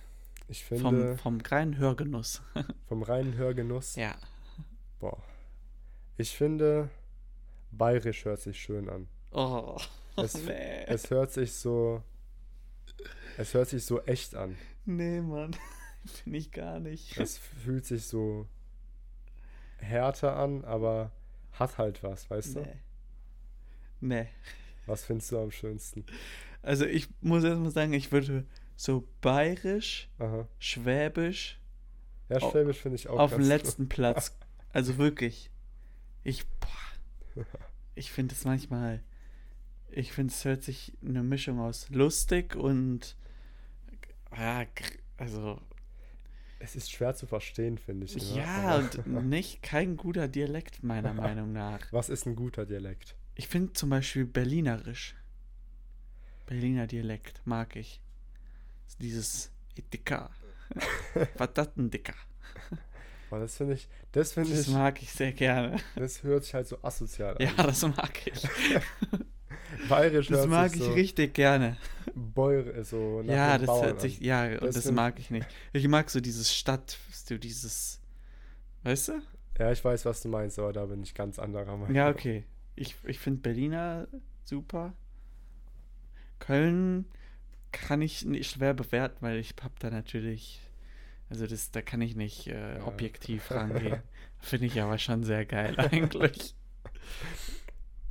[0.47, 2.41] Ich Vom, finde, vom reinen Hörgenuss.
[2.87, 4.15] vom reinen Hörgenuss, Ja.
[4.99, 5.21] boah.
[6.17, 6.89] Ich finde,
[7.71, 9.07] bayerisch hört sich schön an.
[9.31, 9.77] Oh,
[10.17, 10.83] Es- nee.
[10.87, 12.03] Es hört sich so,
[13.37, 14.55] es hört sich so echt an.
[14.85, 15.55] nee, Mann.
[16.23, 17.17] Finde ich gar nicht.
[17.17, 18.47] Es fühlt sich so
[19.77, 21.11] härter an, aber
[21.53, 22.61] hat halt was, weißt du?
[22.61, 22.75] nee.
[24.01, 24.27] Nee.
[24.85, 26.05] Was findest du am schönsten?
[26.61, 28.45] Also, ich muss erst mal sagen, ich würde
[28.77, 30.47] so bayerisch, Aha.
[30.57, 31.59] schwäbisch
[32.29, 34.37] Ja, Schwäbisch finde ich auch auf dem letzten Platz.
[34.71, 35.51] Also wirklich.
[36.23, 36.67] Ich, boah,
[37.95, 39.01] ich finde es manchmal,
[39.91, 43.15] ich finde es hört sich eine Mischung aus lustig und,
[44.35, 44.65] ja,
[45.17, 45.59] also,
[46.59, 48.15] Es ist schwer zu verstehen, finde ich.
[48.15, 51.79] immer, ja, aber- und nicht kein guter Dialekt, meiner Meinung nach.
[51.91, 53.15] Was ist ein guter Dialekt?
[53.35, 55.15] Ich finde zum Beispiel Berlinerisch.
[56.45, 58.01] Berliner Dialekt mag ich.
[58.99, 59.51] Dieses
[59.93, 60.29] Dicker.
[61.37, 62.15] Was das denn Dicker?
[63.29, 65.77] Weil das finde ich, das finde Das ich, mag ich sehr gerne.
[65.95, 67.41] das hört sich halt so asozial an.
[67.41, 68.47] Ja, das mag ich.
[69.87, 71.77] Bayerisch Das hört mag sich ich so richtig gerne.
[72.15, 74.23] Bäuer, so Ja, das Bauern hört sich, an.
[74.25, 75.47] ja, und Das das, mag ich nicht.
[75.73, 77.99] Ich mag so dieses Stadt, so dieses,
[78.83, 79.21] weißt du?
[79.59, 81.93] Ja, ich weiß, was du meinst, aber da bin ich ganz anderer Meinung.
[81.95, 82.45] Ja, okay.
[82.75, 84.07] Ich, ich finde Berliner
[84.43, 84.93] super.
[86.39, 87.05] Köln
[87.71, 90.61] kann ich nicht schwer bewerten, weil ich hab da natürlich,
[91.29, 92.85] also das, da kann ich nicht äh, Ja.
[92.87, 94.01] objektiv rangehen.
[94.39, 96.55] Finde ich aber schon sehr geil eigentlich.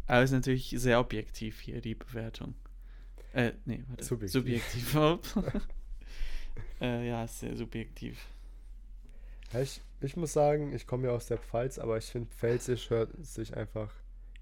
[0.07, 2.55] Aber es ist natürlich sehr objektiv hier, die Bewertung.
[3.33, 4.05] Äh, nee, warte.
[4.05, 4.91] Subjektiv.
[4.93, 5.37] Subjektiv.
[6.81, 8.19] äh, ja, ist sehr subjektiv.
[9.53, 12.91] Ja, ich, ich muss sagen, ich komme ja aus der Pfalz, aber ich finde, Pfälzisch
[12.91, 13.93] hört sich einfach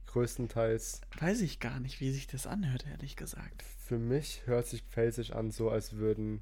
[0.06, 3.62] größtenteils, Weiß ich gar nicht, wie sich das anhört, ehrlich gesagt.
[3.84, 6.40] für mich hört sich Pfälzisch an, so als würden,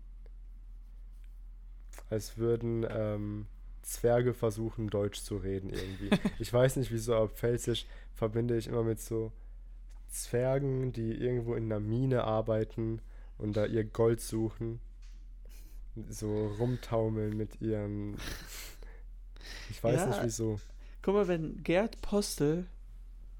[2.11, 3.47] als würden ähm,
[3.83, 6.11] Zwerge versuchen, Deutsch zu reden irgendwie.
[6.39, 9.33] ich weiß nicht wieso, aber Pfälzisch verbinde ich immer mit so
[10.09, 13.01] Zwergen, die irgendwo in einer Mine arbeiten
[13.39, 14.81] und da ihr Gold suchen.
[16.09, 18.17] So rumtaumeln mit ihren.
[19.69, 20.07] Ich weiß Ja.
[20.07, 20.59] nicht wieso.
[21.03, 22.67] Guck mal, wenn Gerd Postel,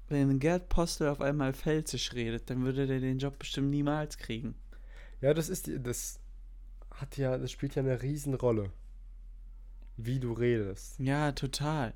[0.07, 4.53] wenn Gerd Postel auf einmal Pfälzisch redet, dann würde der den Job bestimmt niemals kriegen.
[5.21, 6.19] Ja, das ist die, das
[6.95, 8.71] hat ja, das spielt ja eine Riesenrolle.
[9.97, 10.99] Wie du redest.
[10.99, 11.93] Ja, total.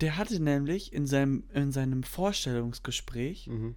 [0.00, 3.74] Der hatte nämlich in seinem, in seinem Vorstellungsgespräch, Mhm.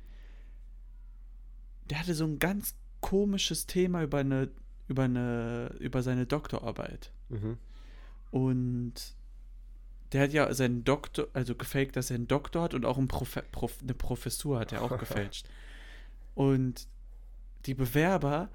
[1.90, 4.50] der hatte so ein ganz komisches Thema über eine,
[4.88, 7.12] über eine, über seine Doktorarbeit.
[7.30, 7.58] Mhm.
[8.32, 8.94] Und
[10.12, 13.08] der hat ja seinen Doktor, also gefaked, dass er einen Doktor hat und auch ein
[13.08, 15.48] Profe Prof eine Professur hat er auch gefälscht.
[16.36, 16.88] Und
[17.66, 18.50] die Bewerber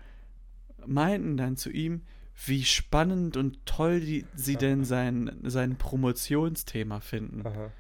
[0.87, 2.03] meinten dann zu ihm,
[2.47, 7.47] wie spannend und toll die, sie denn sein, sein Promotionsthema finden.
[7.47, 7.71] Aha.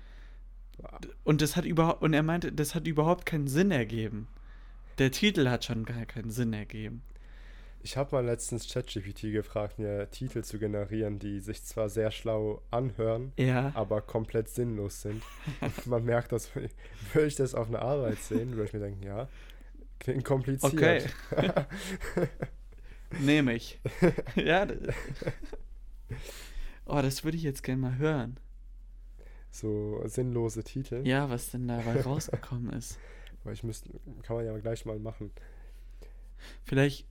[1.25, 4.27] Und das hat überhaupt, und er meinte, das hat überhaupt keinen Sinn ergeben.
[4.99, 7.03] Der Titel hat schon gar keinen Sinn ergeben.
[7.85, 12.63] Ich habe mal letztens ChatGPT gefragt, mir Titel zu generieren, die sich zwar sehr schlau
[12.71, 13.73] anhören, Ja.
[13.75, 15.23] aber komplett sinnlos sind.
[15.87, 19.29] Man merkt, dass würde ich das auf einer Arbeit sehen, würde ich mir denken, ja,
[19.99, 20.73] klingt kompliziert.
[20.75, 21.03] Okay.
[23.21, 23.81] Nehme ich.
[24.37, 24.67] ja.
[26.87, 28.39] Oh, das würde ich jetzt gerne mal hören.
[29.51, 31.03] So sinnlose Titel.
[31.07, 32.99] Ja, was denn dabei rausgekommen ist.
[33.43, 33.91] Aber ich müsste,
[34.23, 35.31] kann man ja gleich mal machen.
[36.65, 37.07] Vielleicht,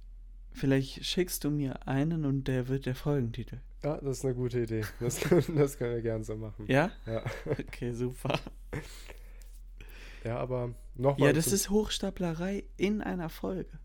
[0.52, 3.60] vielleicht schickst du mir einen und der wird der Folgentitel.
[3.84, 4.84] Ja, das ist eine gute Idee.
[5.00, 5.20] Das,
[5.56, 6.66] das können wir gern so machen.
[6.68, 6.92] Ja?
[7.06, 8.40] Ja, Okay, super.
[10.24, 11.30] ja aber nochmal.
[11.30, 13.80] Ja, das ist Hochstaplerei in einer Folge.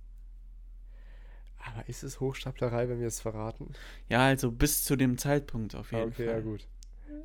[1.66, 3.72] Aber ist es Hochstaplerei, wenn wir es verraten?
[4.08, 6.34] Ja, also bis zu dem Zeitpunkt auf jeden okay, Fall.
[6.34, 6.66] ja gut.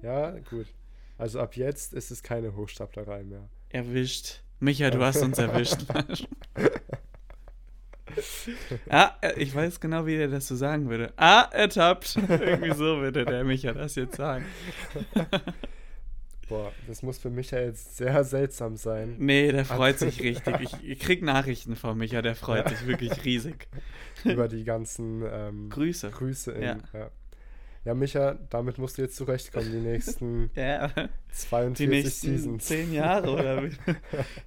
[0.02, 0.68] Ja, gut.
[1.18, 3.48] Also ab jetzt ist es keine Hochstaplerei mehr.
[3.70, 4.42] Erwischt.
[4.60, 5.86] Micha, du hast uns erwischt.
[8.90, 11.14] ah, äh, ich weiß genau, wie der das so sagen würde.
[11.18, 12.16] Ah, ertappt.
[12.30, 14.46] Irgendwie so würde der Micha das jetzt sagen.
[16.52, 19.16] Boah, das muss für mich ja jetzt sehr seltsam sein.
[19.20, 20.60] Nee, der freut sich richtig.
[20.60, 23.70] Ich, ich krieg Nachrichten von Micha, der freut sich wirklich riesig.
[24.26, 26.10] über die ganzen ähm, Grüße.
[26.10, 26.52] Grüße.
[26.52, 26.78] In, Ja.
[26.92, 27.12] ja.
[27.86, 27.94] ja.
[27.94, 30.92] Micha, damit musst du jetzt zurechtkommen, die nächsten Ja,
[31.32, 32.66] 42 die nächsten Seasons.
[32.66, 33.72] zehn Jahre oder wie?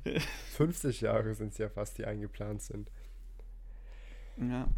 [0.56, 2.90] 50 Jahre sind es ja fast, die eingeplant sind.
[4.36, 4.68] Ja.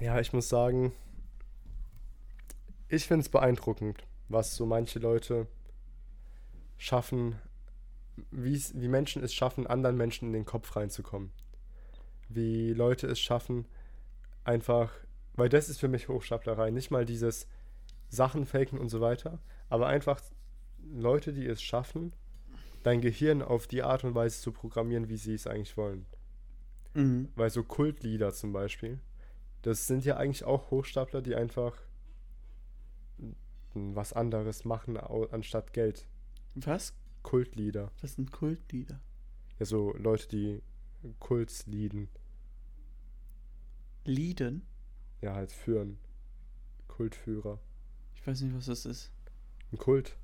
[0.00, 0.92] Ja, ich muss sagen,
[2.88, 5.46] ich finde es beeindruckend, was so manche Leute
[6.78, 7.36] schaffen,
[8.30, 11.32] wie Menschen es schaffen, anderen Menschen in den Kopf reinzukommen.
[12.28, 13.66] Wie Leute es schaffen,
[14.44, 14.92] einfach,
[15.34, 17.46] weil das ist für mich Hochstaplerei, nicht mal dieses
[18.08, 20.20] Sachen faken und so weiter, aber einfach
[20.78, 22.12] Leute, die es schaffen,
[22.82, 26.06] dein Gehirn auf die Art und Weise zu programmieren, wie sie es eigentlich wollen.
[26.94, 27.28] Mhm.
[27.34, 29.00] Weil so Kultlieder zum Beispiel,
[29.62, 31.76] das sind ja eigentlich auch Hochstapler, die einfach
[33.94, 36.06] was anderes machen anstatt Geld.
[36.54, 36.94] Was?
[37.22, 37.90] Kultlieder.
[38.00, 39.00] Was sind Kultlieder?
[39.58, 40.62] Ja, so Leute, die
[41.18, 42.08] Kults lieden.
[44.04, 44.66] Lieden?
[45.20, 45.98] Ja, halt führen.
[46.88, 47.58] Kultführer.
[48.14, 49.10] Ich weiß nicht, was das ist.
[49.72, 50.16] Ein Kult.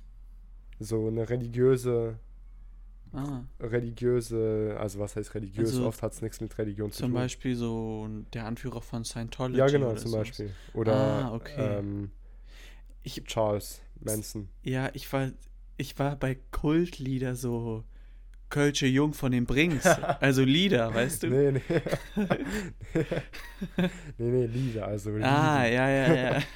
[0.79, 2.17] So eine religiöse,
[3.15, 5.69] Ah, religiöse, also was heißt religiös?
[5.69, 7.13] Also Oft hat es nichts mit Religion zu zum tun.
[7.13, 9.59] Beispiel so der Anführer von Scientology.
[9.59, 10.11] ja, genau, zum.
[10.13, 10.49] Beispiel.
[10.73, 11.77] Oder Ah, okay.
[11.79, 12.09] ähm,
[13.03, 14.49] Ich, Charles Manson.
[14.63, 15.31] ja, ich war,
[15.77, 17.83] ich war bei Kultlieder so
[18.49, 19.85] Kölsche Jung von den Brings.
[20.19, 21.27] also Lieder, weißt du?
[21.27, 21.61] Nee, nee.
[24.17, 25.75] nee, nee, Lieder, also ah, Lieden.
[25.75, 26.43] ja, ja, ja.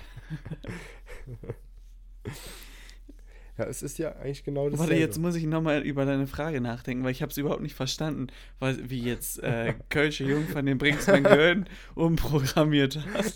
[3.57, 4.79] Ja, es ist ja eigentlich genau das.
[4.79, 7.73] Warte, jetzt muss ich nochmal über deine Frage nachdenken, weil ich habe es überhaupt nicht
[7.73, 8.27] verstanden,
[8.59, 13.33] was, wie jetzt äh, Kölsche Jung von den Brings mein Gehirn umprogrammiert hat.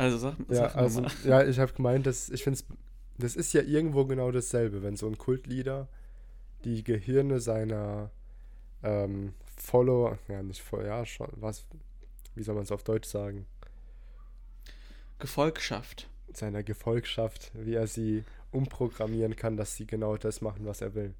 [0.00, 1.10] Also sag, Ja, sag noch also, mal.
[1.24, 2.58] ja, ich habe gemeint, dass ich finde
[3.18, 5.88] das ist ja irgendwo genau dasselbe, wenn so ein Kultleader
[6.64, 8.10] die Gehirne seiner
[8.82, 11.66] ähm, Follower, ja, nicht Follower, ja, schon, was,
[12.34, 13.46] wie soll man es auf Deutsch sagen,
[15.18, 16.08] Gefolgschaft.
[16.32, 21.14] seiner Gefolgschaft, wie er sie umprogrammieren kann, dass sie genau das machen, was er will.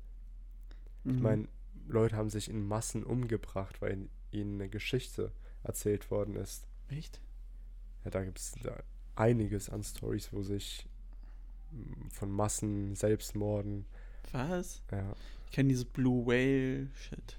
[1.05, 1.15] Mhm.
[1.17, 1.49] Ich meine,
[1.87, 6.67] Leute haben sich in Massen umgebracht, weil ihnen eine Geschichte erzählt worden ist.
[6.89, 7.21] Echt?
[8.05, 8.55] Ja, da gibt es
[9.17, 10.87] einiges an Stories, wo sich
[11.73, 13.85] mm, von Massen, Selbstmorden,
[14.33, 14.83] Was?
[14.91, 15.13] ja.
[15.47, 17.39] Ich kenne dieses Blue Whale Shit.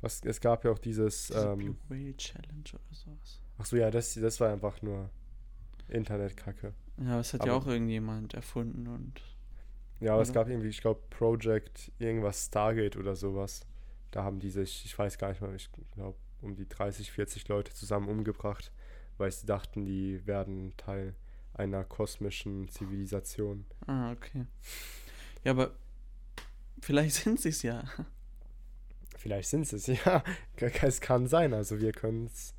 [0.00, 3.40] Was, es gab ja auch dieses, Diese ähm, Blue Whale Challenge oder sowas.
[3.58, 5.08] ach so, ja, das, das war einfach nur
[5.88, 6.74] Internetkacke.
[6.98, 9.20] Ja, das hat ja Aber- auch irgendjemand erfunden und.
[10.00, 13.60] Ja, aber es gab irgendwie, ich glaube, Project irgendwas Stargate oder sowas.
[14.10, 17.46] Da haben die sich, ich weiß gar nicht mehr, ich glaube, um die 30, 40
[17.46, 18.72] Leute zusammen umgebracht,
[19.22, 21.14] weil sie dachten, die werden Teil
[21.54, 23.64] einer kosmischen Zivilisation.
[23.86, 24.46] Ah, okay.
[25.44, 25.76] Ja, aber
[26.80, 27.84] vielleicht sind sie es ja.
[29.16, 30.24] Vielleicht sind sie es, ja.
[30.56, 32.52] Es kann sein, also wir können es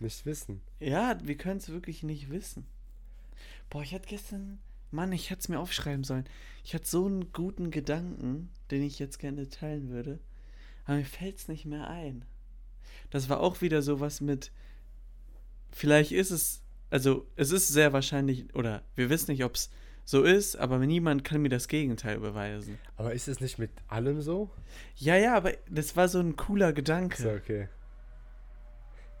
[0.00, 0.62] nicht wissen.
[0.80, 2.64] Ja, wir können es wirklich nicht wissen.
[3.68, 4.60] Boah, ich hatte gestern.
[4.90, 6.24] Mann, ich hätte es mir aufschreiben sollen.
[6.64, 10.20] Ich hatte so einen guten Gedanken, den ich jetzt gerne teilen würde.
[10.86, 12.24] Aber mir fällt es nicht mehr ein.
[13.10, 14.52] Das war auch wieder sowas mit.
[15.72, 16.62] Vielleicht ist es.
[16.90, 18.54] Also, es ist sehr wahrscheinlich.
[18.54, 19.70] Oder wir wissen nicht, ob es
[20.04, 22.78] so ist, aber niemand kann mir das Gegenteil beweisen.
[22.96, 24.50] Aber ist es nicht mit allem so?
[24.96, 27.22] Ja, ja, aber das war so ein cooler Gedanke.
[27.22, 27.68] So, okay.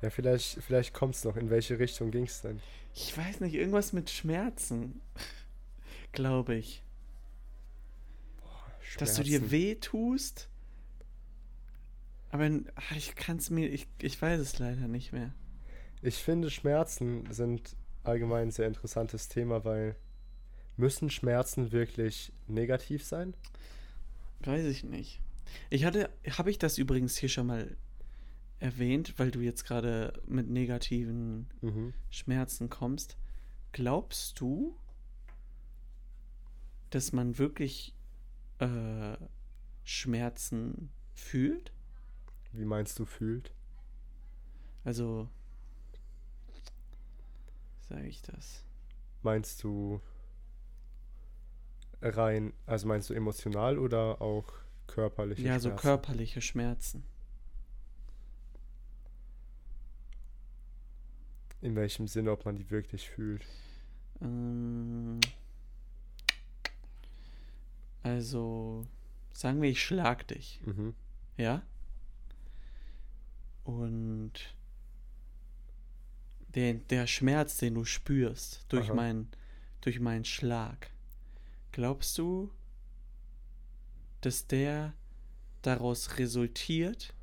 [0.02, 1.36] Ja, vielleicht, vielleicht kommt es noch.
[1.36, 2.60] In welche Richtung ging es denn?
[2.94, 5.00] Ich weiß nicht, irgendwas mit Schmerzen.
[6.12, 6.82] Glaube ich.
[8.98, 9.50] Dass du dir Schmerzen.
[9.52, 10.48] weh tust.
[12.30, 15.32] Aber ah, ich kann es mir, ich, ich weiß es leider nicht mehr.
[16.02, 19.96] Ich finde, Schmerzen sind allgemein ein sehr interessantes Thema, weil
[20.76, 23.34] müssen Schmerzen wirklich negativ sein?
[24.40, 25.20] Weiß ich nicht.
[25.70, 27.76] Ich hatte, habe ich das übrigens hier schon mal
[28.58, 31.94] erwähnt, weil du jetzt gerade mit negativen Mhm.
[32.10, 33.16] Schmerzen kommst.
[33.72, 34.76] Glaubst du,
[36.90, 37.94] dass man wirklich
[38.58, 39.16] äh,
[39.84, 41.72] Schmerzen fühlt?
[42.52, 43.52] Wie meinst du fühlt?
[44.84, 45.28] Also,
[47.92, 48.64] sage ich das?
[49.22, 50.00] Meinst du
[52.00, 54.50] rein, also meinst du emotional oder auch
[54.86, 55.82] körperliche Ja, so Schmerzen?
[55.82, 57.04] körperliche Schmerzen.
[61.60, 63.44] In welchem Sinne, ob man die wirklich fühlt?
[64.20, 65.20] Ähm,
[68.02, 68.84] also,
[69.32, 70.94] sagen wir, ich schlag dich, Mhm.
[71.36, 71.62] ja?
[73.64, 74.32] Und
[76.54, 78.94] der, der Schmerz, den du spürst durch, Aha.
[78.94, 79.28] mein,
[79.80, 80.90] durch meinen Schlag,
[81.72, 82.50] glaubst du,
[84.20, 84.92] dass der
[85.62, 87.14] daraus resultiert,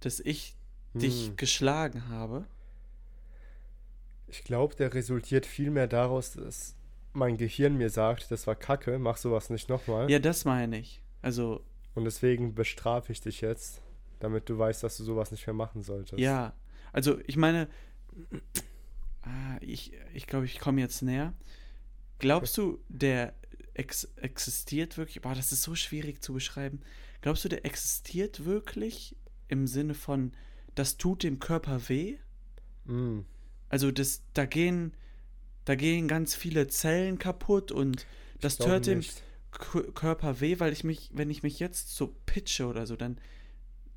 [0.00, 0.54] dass ich
[0.94, 1.36] dich Hm.
[1.36, 2.46] geschlagen habe?
[4.26, 6.74] Ich glaube, der resultiert vielmehr daraus, dass
[7.12, 10.10] mein Gehirn mir sagt, das war Kacke, mach sowas nicht nochmal.
[10.10, 11.00] Ja, das meine ich.
[11.22, 13.80] Also, Und deswegen bestrafe ich dich jetzt,
[14.18, 16.18] damit du weißt, dass du sowas nicht mehr machen solltest.
[16.18, 16.54] Ja,
[16.92, 17.68] also ich meine,
[19.22, 21.34] ah, ich, ich glaube, ich komme jetzt näher.
[22.18, 23.34] Glaubst du, der
[23.74, 25.20] ex existiert wirklich?
[25.22, 26.80] Boah, das ist so schwierig zu beschreiben.
[27.20, 29.16] Glaubst du, der existiert wirklich
[29.48, 30.32] im Sinne von,
[30.74, 32.18] das tut dem Körper weh?
[32.84, 33.20] Mm.
[33.68, 34.92] Also das, da gehen,
[35.64, 38.06] da gehen ganz viele Zellen kaputt und
[38.40, 39.02] das Glaube tut dem
[39.94, 43.18] Körper weh, weil ich mich, wenn ich mich jetzt so pitche oder so, dann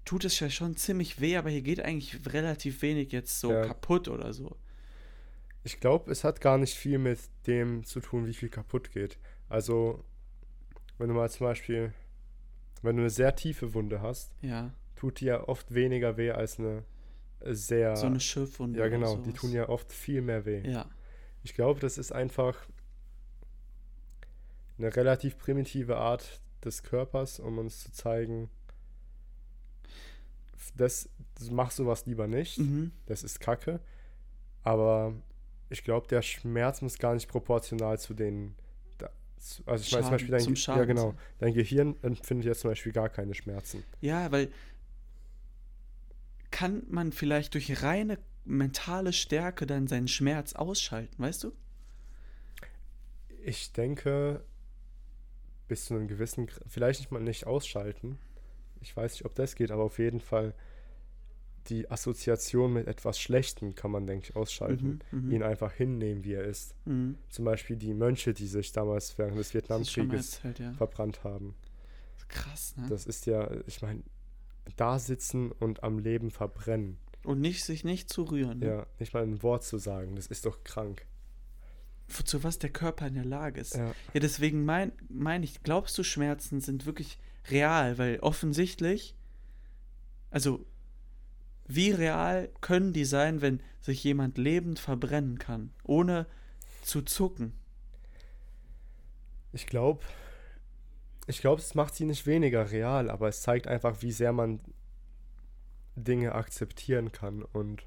[0.08, 3.66] tut es ja schon ziemlich weh, aber hier geht eigentlich relativ wenig jetzt so Ja.
[3.66, 4.56] kaputt oder so.
[5.64, 9.18] Ich glaube, es hat gar nicht viel mit dem zu tun, wie viel kaputt geht.
[9.50, 10.04] Also,
[10.98, 11.94] wenn du mal zum Beispiel,
[12.82, 16.58] wenn du eine sehr tiefe Wunde hast, Ja, tut die ja oft weniger weh als
[16.58, 16.84] eine
[17.42, 17.96] sehr.
[17.98, 18.80] so eine Schiffwunde.
[18.80, 20.62] ja, genau, die tun ja oft viel mehr weh.
[20.70, 20.90] Ja,
[21.44, 22.58] Ich glaube, das ist einfach
[24.78, 28.50] eine relativ primitive Art des Körpers, um uns zu zeigen,
[30.76, 31.10] das
[31.52, 32.92] mach sowas lieber nicht, mhm.
[33.06, 33.80] das ist Kacke.
[34.64, 35.14] Aber
[35.70, 38.56] ich glaube, der Schmerz muss gar nicht proportional zu den.
[39.66, 42.92] Also ich meine zum Beispiel dein, zum ja genau, dein Gehirn empfindet jetzt zum Beispiel
[42.92, 43.84] gar keine Schmerzen.
[44.02, 44.50] ja, weil
[46.50, 51.54] kann man vielleicht durch reine mentale Stärke dann seinen Schmerz ausschalten, weißt du?
[53.44, 54.44] Ich denke,
[55.68, 58.18] bis zu einem gewissen, vielleicht nicht mal nicht ausschalten.
[58.82, 60.54] Ich weiß nicht, ob das geht, aber auf jeden Fall
[61.70, 65.00] die Assoziation mit etwas Schlechtem kann man, denke ich, ausschalten.
[65.12, 65.32] Mhm, mhm.
[65.32, 66.76] Ihn einfach hinnehmen, wie er ist.
[66.86, 67.18] Mhm.
[67.30, 70.74] Zum Beispiel die Mönche, die sich damals während des Vietnamkrieges erzählt, ja.
[70.74, 71.56] verbrannt haben.
[72.30, 72.88] Krass, ne?
[72.90, 74.04] Das ist ja, ich meine,
[74.76, 76.98] da sitzen und am Leben verbrennen.
[77.24, 78.60] Und nicht sich nicht zu rühren.
[78.60, 78.68] Ne?
[78.68, 81.06] Ja, nicht mal ein Wort zu sagen, das ist doch krank.
[82.08, 83.76] Zu was der Körper in der Lage ist.
[83.76, 87.98] Ja, Ja, deswegen meine mein ich, glaubst du, Schmerzen sind wirklich real?
[87.98, 89.16] Weil offensichtlich,
[90.30, 90.66] also
[91.66, 96.28] wie real können die sein, wenn sich jemand lebend verbrennen kann, ohne
[96.82, 97.54] zu zucken?
[99.58, 100.04] ich glaube,
[101.26, 104.62] ich glaube, es macht sie nicht weniger real, aber es zeigt einfach, wie sehr man
[105.96, 107.86] Dinge akzeptieren kann und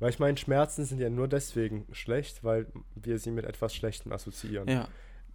[0.00, 4.12] weil ich meine, Schmerzen sind ja nur deswegen schlecht, weil wir sie mit etwas Schlechtem
[4.12, 4.68] assoziieren.
[4.68, 4.88] Ja,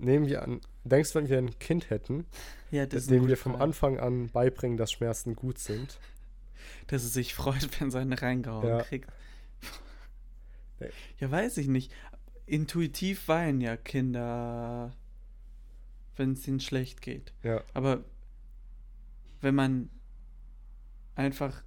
[0.04, 2.26] Nehmen wir an, denkst du, wenn wir ein Kind hätten,
[2.72, 3.64] ja dem wir vom Frage.
[3.64, 5.98] Anfang an beibringen, dass Schmerzen gut sind,
[6.88, 8.82] dass es sich freut, wenn seine reingehauen Ja.
[8.84, 9.10] kriegt.
[11.20, 11.94] Ja, weiß ich nicht.
[12.46, 14.92] Intuitiv weinen ja Kinder,
[16.18, 17.32] wenn es ihnen schlecht geht.
[17.42, 18.04] ja, Aber
[19.40, 19.90] wenn man
[21.16, 21.64] einfach,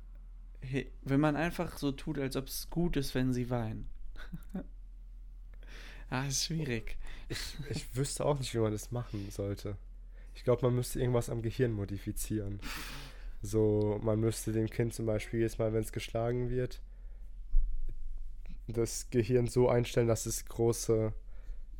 [1.02, 3.88] wenn man einfach so tut, als ob es gut ist, wenn sie weinen.
[6.10, 6.96] ah, ist schwierig.
[7.70, 9.76] ich wüsste auch nicht, wie man das machen sollte.
[10.34, 12.60] Ich glaube, man müsste irgendwas am Gehirn modifizieren.
[13.42, 16.80] So, man müsste dem Kind zum Beispiel jetzt mal, wenn es geschlagen wird,
[18.68, 21.12] das Gehirn so einstellen, dass es große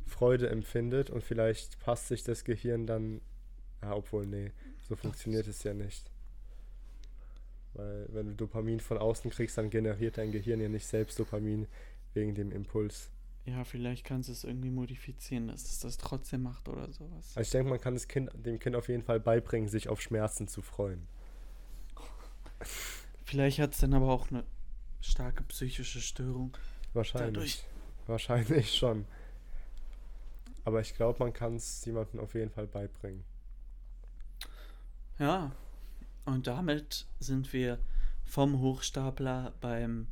[0.05, 3.21] Freude empfindet und vielleicht passt sich das Gehirn dann,
[3.81, 4.51] ja, obwohl, nee,
[4.87, 6.09] so funktioniert es ja nicht.
[7.73, 11.67] Weil wenn du Dopamin von außen kriegst, dann generiert dein Gehirn ja nicht selbst Dopamin
[12.13, 13.11] wegen dem Impuls.
[13.47, 17.29] Ja, vielleicht kannst du es irgendwie modifizieren, dass es das trotzdem macht oder sowas.
[17.29, 20.01] Also ich denke, man kann das kind, dem Kind auf jeden Fall beibringen, sich auf
[20.01, 21.07] Schmerzen zu freuen.
[23.23, 24.43] Vielleicht hat es dann aber auch eine
[25.01, 26.55] starke psychische Störung.
[26.93, 27.33] Wahrscheinlich.
[27.33, 27.63] Dadurch-
[28.07, 29.05] Wahrscheinlich schon.
[30.63, 33.23] Aber ich glaube, man kann es jemandem auf jeden Fall beibringen.
[35.19, 35.51] Ja,
[36.25, 37.79] und damit sind wir
[38.25, 40.07] vom Hochstapler beim,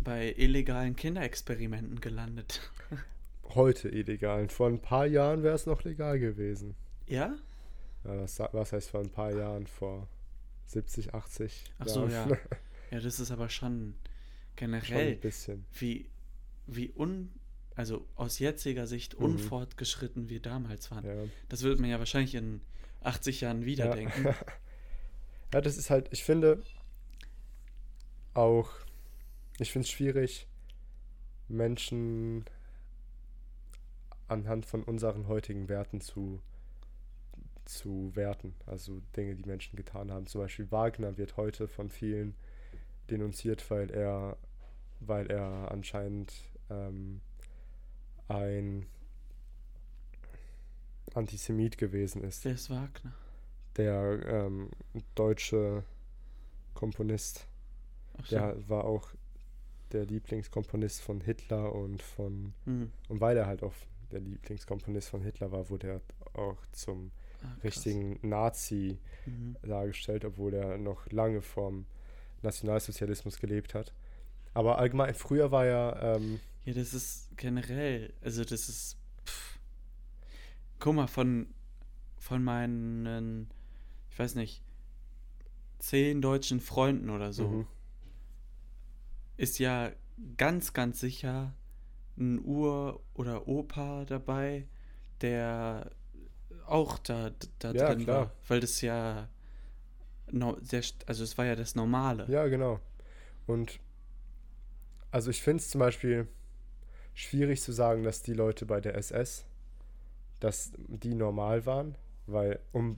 [0.00, 2.70] bei illegalen Kinderexperimenten gelandet.
[3.54, 4.48] Heute illegal.
[4.48, 6.74] Vor ein paar Jahren wäre es noch legal gewesen.
[7.06, 7.34] Ja?
[8.04, 9.66] Ja, was, was heißt vor ein paar Jahren?
[9.66, 10.06] Vor
[10.66, 12.30] 70, 80 Ach so, Jahren.
[12.30, 12.36] ja.
[12.90, 13.94] Ja, das ist aber schon Schon
[14.56, 15.66] generell, ein bisschen.
[15.74, 16.08] wie,
[16.66, 17.30] wie un,
[17.74, 19.24] also aus jetziger Sicht Mhm.
[19.26, 21.04] unfortgeschritten wir damals waren.
[21.04, 21.14] Ja.
[21.50, 22.62] Das wird man ja wahrscheinlich in
[23.02, 23.94] 80 Jahren wieder Ja.
[23.94, 24.24] denken.
[25.52, 26.62] ja, das ist halt, ich finde
[28.34, 28.70] auch,
[29.58, 30.46] ich finde es schwierig,
[31.48, 32.44] Menschen
[34.28, 36.40] anhand von unseren heutigen Werten zu,
[37.64, 38.54] zu werten.
[38.66, 40.26] Also Dinge, die Menschen getan haben.
[40.26, 42.34] Zum Beispiel Wagner wird heute von vielen
[43.10, 44.36] denunziert, weil er,
[45.00, 46.32] weil er anscheinend
[46.70, 47.20] ähm,
[48.28, 48.86] ein
[51.14, 52.44] Antisemit gewesen ist.
[52.44, 53.14] Wer ist Wagner?
[53.76, 54.70] Der ähm,
[55.14, 55.84] deutsche
[56.74, 57.46] Komponist.
[58.18, 58.36] Ach so.
[58.36, 59.08] Der war auch
[59.92, 62.92] der Lieblingskomponist von Hitler und von Hm.
[63.08, 63.74] und weil er halt auch
[64.10, 66.00] der Lieblingskomponist von Hitler war, wurde er
[66.40, 67.10] auch zum
[67.40, 67.64] krass.
[67.64, 69.56] richtigen Nazi Mhm.
[69.62, 71.84] dargestellt, obwohl er noch lange vorm
[72.42, 73.92] Nationalsozialismus gelebt hat.
[74.54, 78.96] Aber allgemein, früher war er, ähm, Ja, das ist generell, also das ist.
[79.26, 79.58] Pff.
[80.78, 81.48] Guck mal, von,
[82.18, 83.48] von meinen,
[84.10, 84.62] ich weiß nicht,
[85.78, 87.66] zehn deutschen Freunden oder so, mhm,
[89.38, 89.92] ist ja
[90.38, 91.54] ganz, ganz sicher
[92.18, 94.68] ein Ur- oder Opa dabei,
[95.22, 95.90] der
[96.66, 98.16] auch da, da Ja, drin klar.
[98.26, 98.32] war.
[98.48, 99.28] Weil das ja,
[100.30, 102.26] no, sehr, st- also es war ja das Normale.
[102.26, 102.80] ja, genau.
[103.46, 103.80] Und
[105.10, 106.28] also ich finde es zum Beispiel
[107.14, 109.46] schwierig zu sagen, dass die Leute bei der SS,
[110.40, 112.96] dass die normal waren, weil um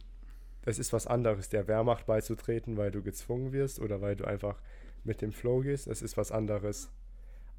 [0.64, 4.61] es ist was anderes, der Wehrmacht beizutreten, weil du gezwungen wirst oder weil du einfach
[5.05, 5.86] mit dem Flow gehst.
[5.86, 6.90] Es ist was anderes,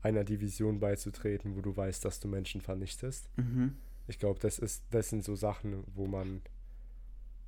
[0.02, 3.30] einer Division beizutreten, wo du weißt, dass du Menschen vernichtest.
[3.38, 3.76] Mhm.
[4.08, 6.42] Ich glaube, das ist, das sind so Sachen, wo man,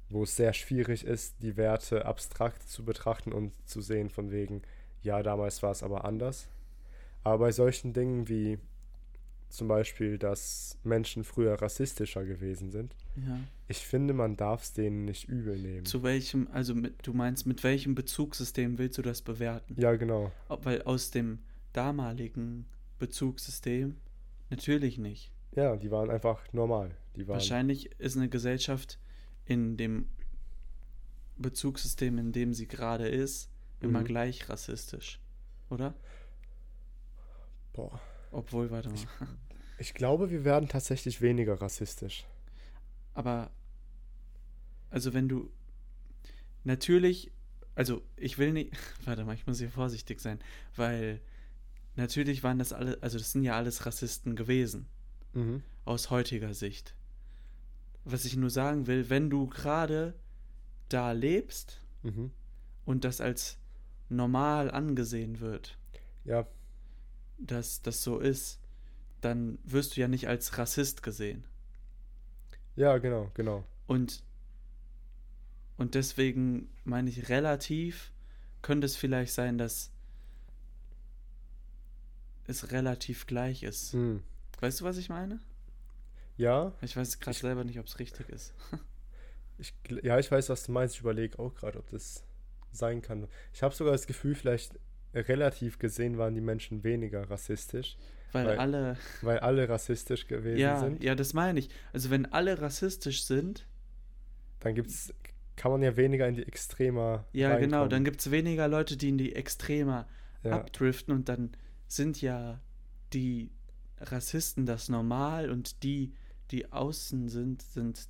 [0.10, 4.62] wo es sehr schwierig ist, die Werte abstrakt zu betrachten und zu sehen von wegen,
[5.02, 6.48] ja, damals war es aber anders.
[7.24, 8.60] Aber bei solchen Dingen wie
[9.54, 13.40] zum Beispiel, dass Menschen früher rassistischer gewesen sind, Ja.
[13.68, 15.86] ich finde, man darf es denen nicht übel nehmen.
[15.86, 19.76] Zu welchem, also mit, du meinst, mit welchem Bezugssystem willst du das bewerten?
[19.80, 20.32] ja, genau.
[20.50, 21.40] Ob- Weil aus dem
[21.72, 22.66] damaligen
[22.98, 23.96] Bezugssystem
[24.50, 25.32] natürlich nicht.
[25.56, 26.90] Ja, die waren einfach normal.
[27.16, 28.98] Die waren, Wahrscheinlich ist eine Gesellschaft
[29.46, 30.08] in dem
[31.38, 33.50] Bezugssystem, in dem sie gerade ist,
[33.82, 34.06] immer Mhm.
[34.06, 35.20] gleich rassistisch.
[35.70, 35.94] Oder?
[37.74, 38.00] boah.
[38.34, 38.98] Obwohl, warte mal.
[39.78, 42.26] Ich glaube, wir werden tatsächlich weniger rassistisch.
[43.14, 43.52] Aber,
[44.90, 45.50] also wenn du,
[46.64, 47.32] natürlich,
[47.76, 48.74] also ich will nicht,
[49.06, 50.40] warte mal, ich muss hier vorsichtig sein,
[50.76, 51.22] weil
[51.96, 54.88] natürlich waren das alle, also das sind ja alles Rassisten gewesen,
[55.34, 55.64] Mhm.
[55.86, 56.96] aus heutiger Sicht.
[58.06, 60.14] Was ich nur sagen will, wenn du gerade
[60.90, 62.32] da lebst Mhm.
[62.86, 63.58] und das als
[64.10, 65.78] normal angesehen wird,
[66.26, 66.48] Ja,
[67.46, 68.60] dass das so ist,
[69.22, 71.46] dann wirst du ja nicht als Rassist gesehen.
[72.76, 73.64] ja, genau, genau.
[73.88, 74.24] Und,
[75.78, 78.12] und deswegen meine ich, relativ
[78.62, 79.92] könnte es vielleicht sein, dass
[82.46, 83.94] es relativ gleich ist.
[83.94, 84.24] Mhm.
[84.60, 85.40] Weißt du, was ich meine?
[86.38, 88.54] Ja, Ich weiß gerade selber nicht, ob es richtig ist.
[89.60, 89.72] Ich,
[90.02, 90.96] ja, ich weiß, was du meinst.
[90.96, 92.24] Ich überlege auch gerade, ob das
[92.72, 93.28] sein kann.
[93.54, 94.80] Ich habe sogar das Gefühl, vielleicht
[95.14, 97.98] relativ gesehen waren die Menschen weniger rassistisch,
[98.32, 98.98] Weil, Weil- alle.
[99.22, 101.04] weil alle rassistisch gewesen Ja, sind.
[101.04, 101.70] ja, das meine ich.
[101.94, 103.68] Also, wenn alle rassistisch sind,
[104.60, 105.14] Dann gibt's,
[105.56, 107.90] kann man ja weniger in die Extremer ja, genau, reinkommen.
[107.92, 110.08] dann gibt es weniger Leute, die in die Extremer
[110.42, 111.52] ja, abdriften und dann
[111.88, 112.60] sind ja
[113.14, 113.52] die
[114.00, 116.14] Rassisten das Normal und die,
[116.50, 118.08] die außen sind, sind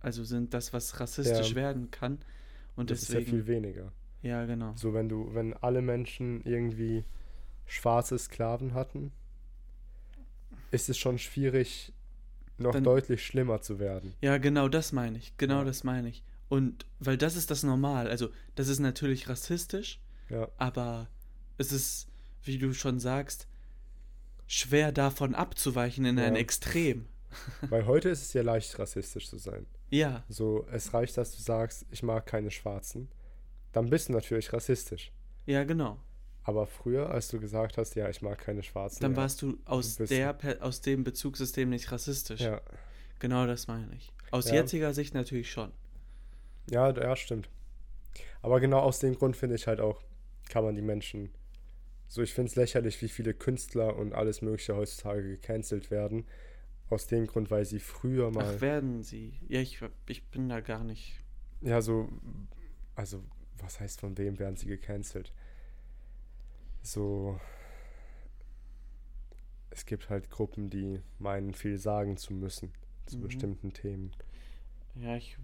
[0.00, 1.56] also sind das, was rassistisch Ja.
[1.56, 2.18] werden kann.
[2.74, 3.92] Und das ist ja deswegen, viel weniger.
[4.22, 4.72] Ja, genau.
[4.76, 7.04] So, wenn du, wenn alle Menschen irgendwie
[7.66, 9.12] schwarze Sklaven hatten,
[10.70, 11.92] ist es schon schwierig,
[12.58, 14.14] noch Dann- deutlich schlimmer zu werden.
[14.20, 15.36] Ja, genau, das meine ich.
[15.36, 15.64] Genau Ja.
[15.64, 16.22] das meine ich.
[16.48, 18.08] Und weil das ist das Normal.
[18.08, 21.08] Also, das ist natürlich rassistisch, Ja, aber
[21.58, 22.08] es ist,
[22.44, 23.48] wie du schon sagst,
[24.46, 26.40] schwer davon abzuweichen in ein Ja.
[26.40, 27.06] Extrem.
[27.70, 29.66] weil heute ist es ja leicht, rassistisch zu sein.
[29.90, 33.08] Ja, So, es reicht, dass du sagst, ich mag keine Schwarzen.
[33.72, 35.12] Dann bist du natürlich rassistisch.
[35.46, 35.98] ja, genau.
[36.44, 39.00] Aber früher, als du gesagt hast, ja, ich mag keine Schwarzen.
[39.00, 42.40] Dann warst du aus, der, aus dem Bezugssystem nicht rassistisch.
[42.40, 42.60] Ja,
[43.20, 44.12] Genau das meine ich.
[44.32, 44.56] Aus Ja.
[44.56, 45.70] jetziger Sicht natürlich schon.
[46.68, 47.48] ja, ja, stimmt.
[48.40, 50.02] Aber genau aus dem Grund finde ich halt auch,
[50.48, 51.30] kann man die Menschen.
[52.08, 56.26] So, ich finde es lächerlich, wie viele Künstler und alles Mögliche heutzutage gecancelt werden.
[56.90, 58.54] Aus dem Grund, weil sie früher mal.
[58.56, 59.34] Ach, werden sie.
[59.48, 61.14] Ja, ich, ich bin da gar nicht.
[61.60, 62.08] Ja, so.
[62.96, 63.22] Also,
[63.62, 65.32] was heißt, von wem werden sie gecancelt?
[66.82, 67.38] So.
[69.70, 72.72] Es gibt halt Gruppen, die meinen, viel sagen zu müssen
[73.06, 73.22] zu Mhm.
[73.22, 74.12] bestimmten Themen.
[74.96, 75.36] Ja, ich,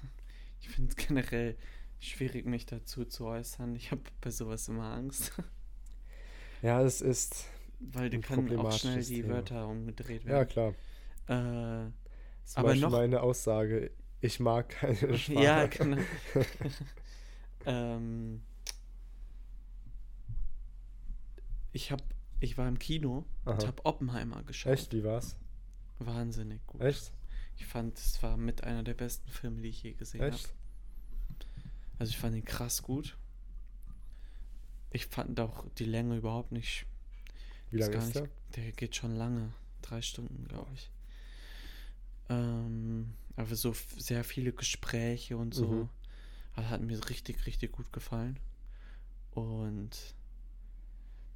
[0.60, 1.56] ich finde es generell
[2.00, 3.76] schwierig, mich dazu zu äußern.
[3.76, 5.32] Ich habe bei sowas immer Angst,
[6.62, 7.46] Ja, es ist.
[7.80, 9.34] weil Ein kann auch schnell die Thema.
[9.34, 10.48] Wörter umgedreht Ja, werden.
[10.48, 10.68] klar.
[11.26, 11.90] Äh,
[12.44, 13.90] Zum Aber Beispiel noch- meine Aussage,
[14.22, 15.42] ich mag keine Schwachen.
[15.42, 15.98] ja, genau.
[17.66, 18.42] ähm,
[21.72, 22.02] ich hab,
[22.40, 23.66] ich war im Kino und Aha.
[23.66, 24.72] habe Oppenheimer geschaut.
[24.72, 25.36] Echt, wie war's?
[25.98, 26.80] Wahnsinnig gut.
[26.80, 27.12] Echt?
[27.56, 30.36] Ich fand, es war mit einer der besten Filme, die ich je gesehen habe.
[31.98, 33.16] Also ich fand ihn krass gut.
[34.90, 36.86] Ich fand auch die Länge überhaupt nicht.
[37.70, 38.64] Wie ist lange ist nicht, der?
[38.64, 39.52] Der geht schon lange.
[39.82, 40.90] Drei Stunden, glaube ich.
[42.28, 45.66] Ähm, aber so sehr viele Gespräche und so.
[45.66, 45.88] Mhm.
[46.56, 48.38] Das hat mir richtig, richtig gut gefallen.
[49.32, 50.14] Und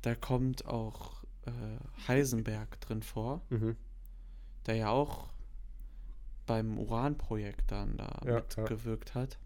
[0.03, 3.77] da kommt auch äh, Heisenberg drin vor, Mhm.
[4.67, 5.29] der ja auch
[6.47, 8.37] beim Uran-Projekt dann da Ja, ja.
[8.37, 9.39] mitgewirkt hat.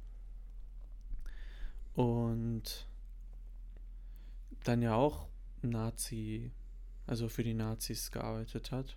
[1.94, 2.86] Und
[4.64, 5.28] dann ja auch
[5.62, 6.52] Nazi,
[7.06, 8.96] also für die Nazis gearbeitet hat.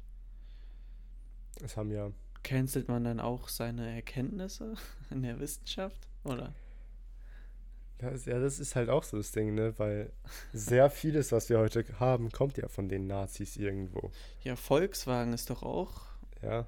[1.61, 2.11] Es haben ja.
[2.43, 4.75] Cancelt man dann auch seine Erkenntnisse
[5.09, 6.07] in der Wissenschaft?
[6.23, 6.53] Oder?
[7.97, 9.73] Das, ja, das ist halt auch so das Ding, ne?
[9.77, 10.11] Weil
[10.51, 14.11] sehr vieles, was wir heute haben, kommt ja von den Nazis irgendwo.
[14.43, 16.01] Ja, Volkswagen ist doch auch.
[16.41, 16.67] Ja.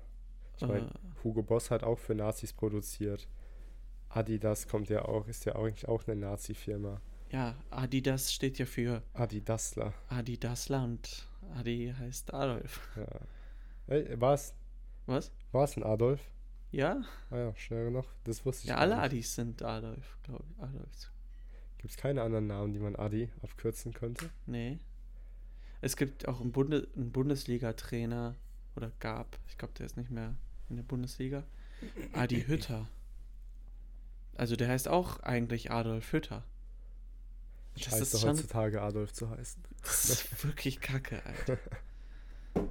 [0.55, 0.91] Ich Äh, meine,
[1.23, 3.27] Hugo Boss hat auch für Nazis produziert.
[4.09, 7.01] Adidas kommt ja auch, ist ja eigentlich auch eine Nazi-Firma.
[7.29, 9.93] ja, Adidas steht ja für Adidasler.
[10.07, 12.79] Adidasler und Adi heißt Adolf.
[12.95, 13.05] Ja.
[13.93, 14.53] Ey, war es
[15.05, 15.77] Was?
[15.77, 16.21] ein Adolf?
[16.71, 17.01] Ja?
[17.29, 18.07] Ah ja, schnell noch.
[18.23, 18.97] Das wusste ich Ja, alle.
[18.97, 20.63] Adis sind Adolf, glaube ich.
[20.63, 21.11] Adolfs.
[21.77, 24.29] Gibt es keine anderen Namen, die man Adi abkürzen könnte?
[24.45, 24.79] Nee.
[25.81, 28.35] Es gibt auch einen, Bunde einen Bundesliga-Trainer
[28.75, 30.35] oder gab, ich glaube, der ist nicht mehr
[30.69, 31.43] in der Bundesliga.
[32.13, 32.87] Adi Hütter.
[34.35, 36.43] Also der heißt auch eigentlich Adolf Hütter.
[37.73, 39.63] Das Scheiße, ist schon heutzutage Adolf zu heißen.
[39.81, 41.59] das ist wirklich kacke, Alter.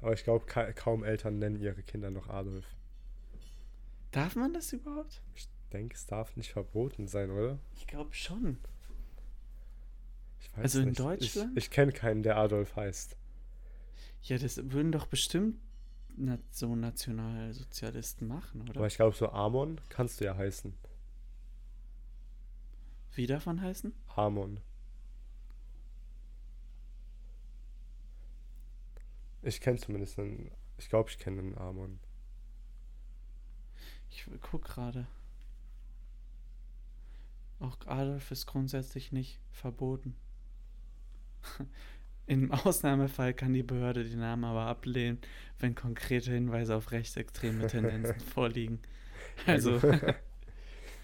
[0.00, 2.64] Aber ich glaube, ka kaum Eltern nennen ihre Kinder noch Adolf.
[4.12, 5.20] Darf man das überhaupt?
[5.34, 7.58] Ich denke, es darf nicht verboten sein, oder?
[7.74, 8.58] Ich glaube schon.
[10.40, 11.00] Ich weiß Also in nicht.
[11.00, 11.56] Deutschland?
[11.56, 13.16] Ich, ich kenne keinen, der Adolf heißt.
[14.22, 15.56] Ja, das würden doch bestimmt
[16.50, 18.76] so Nationalsozialisten machen, oder?
[18.76, 20.74] Aber ich glaube, so Amon kannst du ja heißen.
[23.14, 23.92] Wie davon heißen?
[24.14, 24.60] Amon.
[29.42, 30.50] Ich kenne zumindest einen.
[30.78, 31.98] Ich glaube, ich kenne einen Amon.
[34.10, 35.06] Ich guck gerade.
[37.60, 40.16] Auch Adolf ist grundsätzlich nicht verboten.
[42.26, 45.18] Im Ausnahmefall kann die Behörde den Namen aber ablehnen,
[45.58, 48.80] wenn konkrete Hinweise auf rechtsextreme Tendenzen vorliegen.
[49.46, 49.80] Also,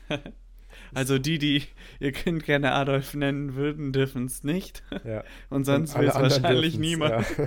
[0.94, 1.62] also die, die
[2.00, 4.82] ihr Kind gerne Adolf nennen würden, dürfen es nicht.
[5.04, 5.24] Ja.
[5.50, 7.26] Und sonst will es wahrscheinlich niemand.
[7.36, 7.46] Ja.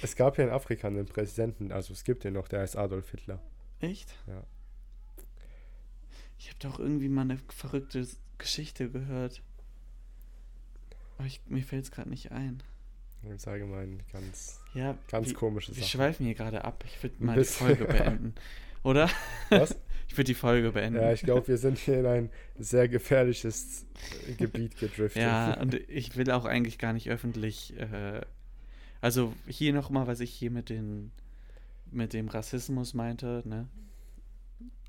[0.00, 3.10] es gab ja in Afrika einen Präsidenten, also es gibt den noch, der heißt Adolf
[3.10, 3.42] Hitler.
[3.80, 4.14] Echt?
[4.26, 4.42] Ja.
[6.42, 8.04] Ich habe doch irgendwie mal eine verrückte
[8.36, 9.42] Geschichte gehört.
[11.16, 12.64] Aber ich, mir fällt es gerade nicht ein.
[13.22, 15.88] Im Allgemeinen ganz, Ja, ganz wir, komische wir Sache.
[15.88, 16.82] schweifen hier gerade ab.
[16.84, 17.44] Ich würde mal die.
[17.44, 18.34] Folge beenden.
[18.82, 19.08] Oder?
[19.50, 19.76] Was?
[20.08, 21.00] Ich würde die Folge beenden.
[21.00, 23.86] Ja, ich glaube, wir sind hier in ein sehr gefährliches
[24.28, 25.22] äh, Gebiet gedriftet.
[25.22, 27.74] Ja, und ich will auch eigentlich gar nicht öffentlich.
[27.78, 28.20] Äh,
[29.00, 31.12] also hier nochmal, was ich hier mit, den,
[31.90, 33.68] mit dem Rassismus meinte, ne?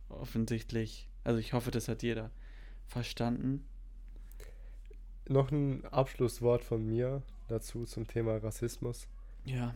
[0.10, 1.08] Offensichtlich.
[1.24, 2.32] Also ich hoffe, das hat jeder
[2.88, 3.66] verstanden.
[5.28, 9.08] Noch ein Abschlusswort von mir dazu zum Thema Rassismus.
[9.46, 9.74] Ja.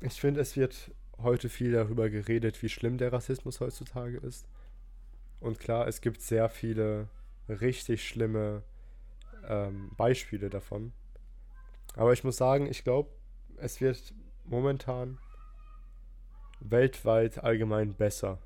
[0.00, 4.46] Ich finde, es wird heute viel darüber geredet, wie schlimm der Rassismus heutzutage ist.
[5.40, 7.08] Und klar, es gibt sehr viele
[7.48, 8.62] richtig schlimme
[9.46, 10.92] ähm, Beispiele davon.
[11.94, 13.10] Aber ich muss sagen, ich glaube,
[13.56, 14.14] es wird
[14.44, 15.18] momentan
[16.60, 18.38] weltweit allgemein besser.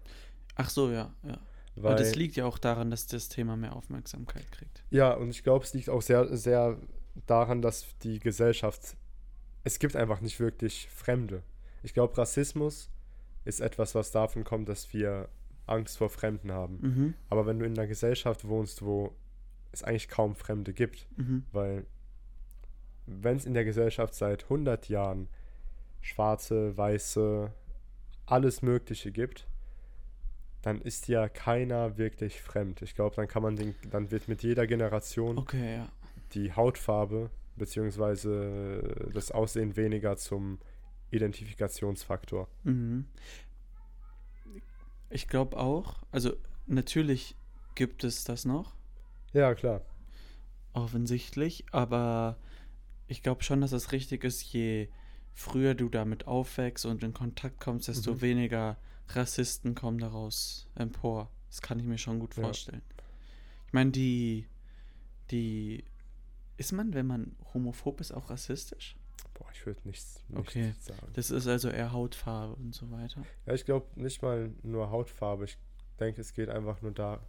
[0.57, 1.39] Ach so, ja, ja.
[1.77, 4.83] Weil, Und es liegt ja auch daran, dass das Thema mehr Aufmerksamkeit kriegt.
[4.91, 6.79] ja, und ich glaube, es liegt auch sehr, sehr
[7.27, 8.97] daran, dass die Gesellschaft,
[9.64, 11.43] es gibt einfach nicht wirklich Fremde.
[11.83, 12.91] Ich glaube, Rassismus
[13.45, 15.29] ist etwas, was davon kommt, dass wir
[15.66, 16.79] Angst vor Fremden haben.
[16.81, 17.14] Mhm.
[17.29, 19.14] Aber wenn du in einer Gesellschaft wohnst, wo
[19.72, 21.45] es eigentlich kaum Fremde gibt, Mhm.
[21.53, 21.87] weil
[23.07, 25.29] wenn es in der Gesellschaft seit 100 Jahren
[26.01, 27.53] schwarze, weiße,
[28.27, 29.47] alles Mögliche gibt,
[30.67, 32.83] dann ist ja keiner wirklich fremd.
[32.83, 35.89] Ich glaube, dann kann man den, dann wird mit jeder Generation Okay, ja.
[36.33, 40.59] die Hautfarbe beziehungsweise das Aussehen weniger zum
[41.12, 42.49] Identifikationsfaktor.
[42.64, 43.07] Mhm.
[45.09, 46.33] Ich glaube auch, also
[46.67, 47.37] natürlich
[47.77, 48.75] gibt es das noch,
[49.33, 49.83] Ja, klar.
[50.73, 52.39] offensichtlich, aber
[53.07, 54.89] ich glaube schon, dass es richtig ist, je
[55.33, 58.21] früher du damit aufwächst und in Kontakt kommst, desto Mhm.
[58.21, 58.77] weniger
[59.09, 61.31] Rassisten kommen daraus empor.
[61.49, 62.43] Das kann ich mir schon gut Ja.
[62.43, 62.83] vorstellen.
[63.67, 64.47] Ich meine, die,
[65.31, 65.85] die,
[66.57, 68.97] ist man, wenn man homophob ist, auch rassistisch?
[69.35, 70.75] Boah, ich würde nichts, nichts Okay.
[70.81, 71.09] sagen.
[71.15, 73.23] Das ist also eher Hautfarbe und so weiter.
[73.47, 75.45] Ja, ich glaube nicht mal nur Hautfarbe.
[75.45, 75.59] Ich
[76.01, 77.21] denke, es geht einfach nur da.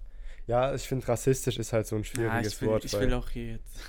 [0.46, 2.86] Ja, ich finde, rassistisch ist halt so ein Ja, schwieriges ich will, Wort.
[2.86, 3.80] ich weil will auch hier jetzt.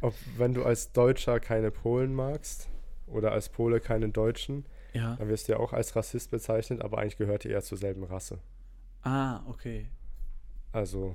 [0.00, 2.68] ob, wenn du als Deutscher keine Polen magst
[3.06, 4.64] oder als Pole keine Deutschen,
[4.94, 5.16] Ja.
[5.16, 8.04] dann wirst du ja auch als Rassist bezeichnet, aber eigentlich gehört ihr eher zur selben
[8.04, 8.38] Rasse.
[9.02, 9.88] Ah, okay.
[10.72, 11.14] Also,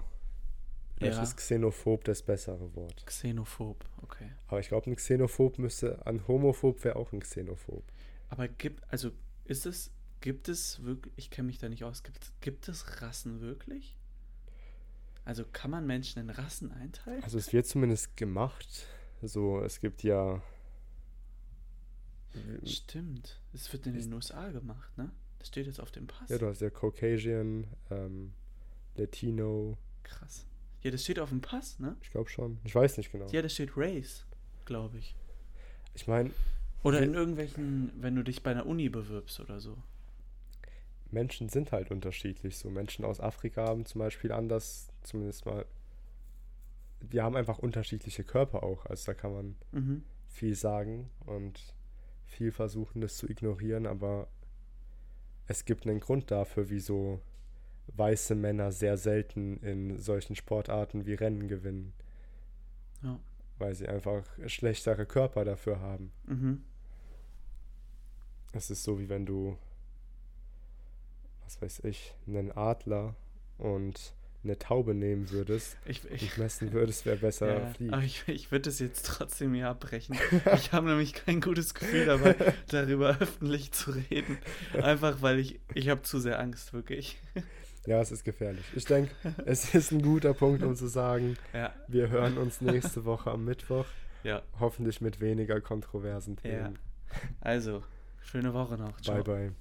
[0.98, 1.24] vielleicht Ja.
[1.24, 3.06] ist xenophob das bessere Wort.
[3.06, 4.30] Xenophob, okay.
[4.48, 7.84] Aber ich glaube, ein Xenophob müsste, ein Homophob wäre auch ein Xenophob.
[8.30, 9.12] Aber gibt, also
[9.46, 13.42] ist es, gibt es wirklich, ich kenne mich da nicht aus, gibt, gibt es Rassen
[13.42, 13.98] wirklich?
[15.26, 17.24] Also kann man Menschen in Rassen einteilen?
[17.24, 18.88] Also es wird zumindest gemacht.
[19.22, 20.42] So, es gibt ja.
[22.66, 23.40] Stimmt.
[23.54, 25.12] Es wird in den USA gemacht, ne?
[25.40, 26.30] Das steht jetzt auf dem Pass.
[26.30, 28.34] Ja, du hast ja Caucasian, ähm,
[28.96, 29.78] Latino.
[30.04, 30.46] Krass.
[30.82, 31.96] Ja, das steht auf dem Pass, ne?
[32.02, 32.60] Ich glaube schon.
[32.64, 33.28] Ich weiß nicht genau.
[33.28, 34.26] Ja, das steht Race,
[34.66, 35.16] glaube ich.
[35.96, 36.32] Ich meine,
[36.84, 39.78] Oder in irgendwelchen, wenn du dich bei einer Uni bewirbst oder so.
[41.12, 42.58] Menschen sind halt unterschiedlich.
[42.58, 45.66] So Menschen aus Afrika haben zum Beispiel anders, zumindest mal.
[47.00, 48.86] Wir haben einfach unterschiedliche Körper auch.
[48.88, 50.04] Also da kann man Mhm.
[50.30, 51.60] viel sagen und
[52.34, 54.28] viel versuchen, das zu ignorieren, aber
[55.48, 57.22] es gibt einen Grund dafür, wieso
[57.88, 61.94] weiße Männer sehr selten in solchen Sportarten wie Rennen gewinnen,
[63.02, 63.20] Ja.
[63.58, 66.12] weil sie einfach schlechtere Körper dafür haben.
[66.26, 66.64] Mhm.
[68.54, 69.58] Es ist so, wie wenn du,
[71.44, 73.16] was weiß ich, einen Adler
[73.58, 74.14] und
[74.44, 77.94] eine Taube nehmen würdest Ich, ich, und messen würdest, wer besser Ja, fliegt.
[77.94, 80.18] aber ich, ich würde es jetzt trotzdem hier abbrechen.
[80.56, 82.36] Ich habe nämlich kein gutes Gefühl dabei,
[82.70, 84.38] darüber öffentlich zu reden.
[84.82, 87.18] Einfach weil ich, ich habe zu sehr Angst, wirklich.
[87.86, 88.64] Ja, es ist gefährlich.
[88.76, 89.12] Ich denke,
[89.46, 93.44] es ist ein guter Punkt, um zu sagen, Ja, wir hören uns nächste Woche am
[93.46, 93.86] Mittwoch.
[94.24, 96.50] ja, Hoffentlich mit weniger kontroversen ja.
[96.52, 96.80] Themen.
[97.42, 97.84] Also,
[98.22, 99.00] schöne Woche noch.
[99.02, 99.22] Ciao.
[99.22, 99.52] Bye, bye.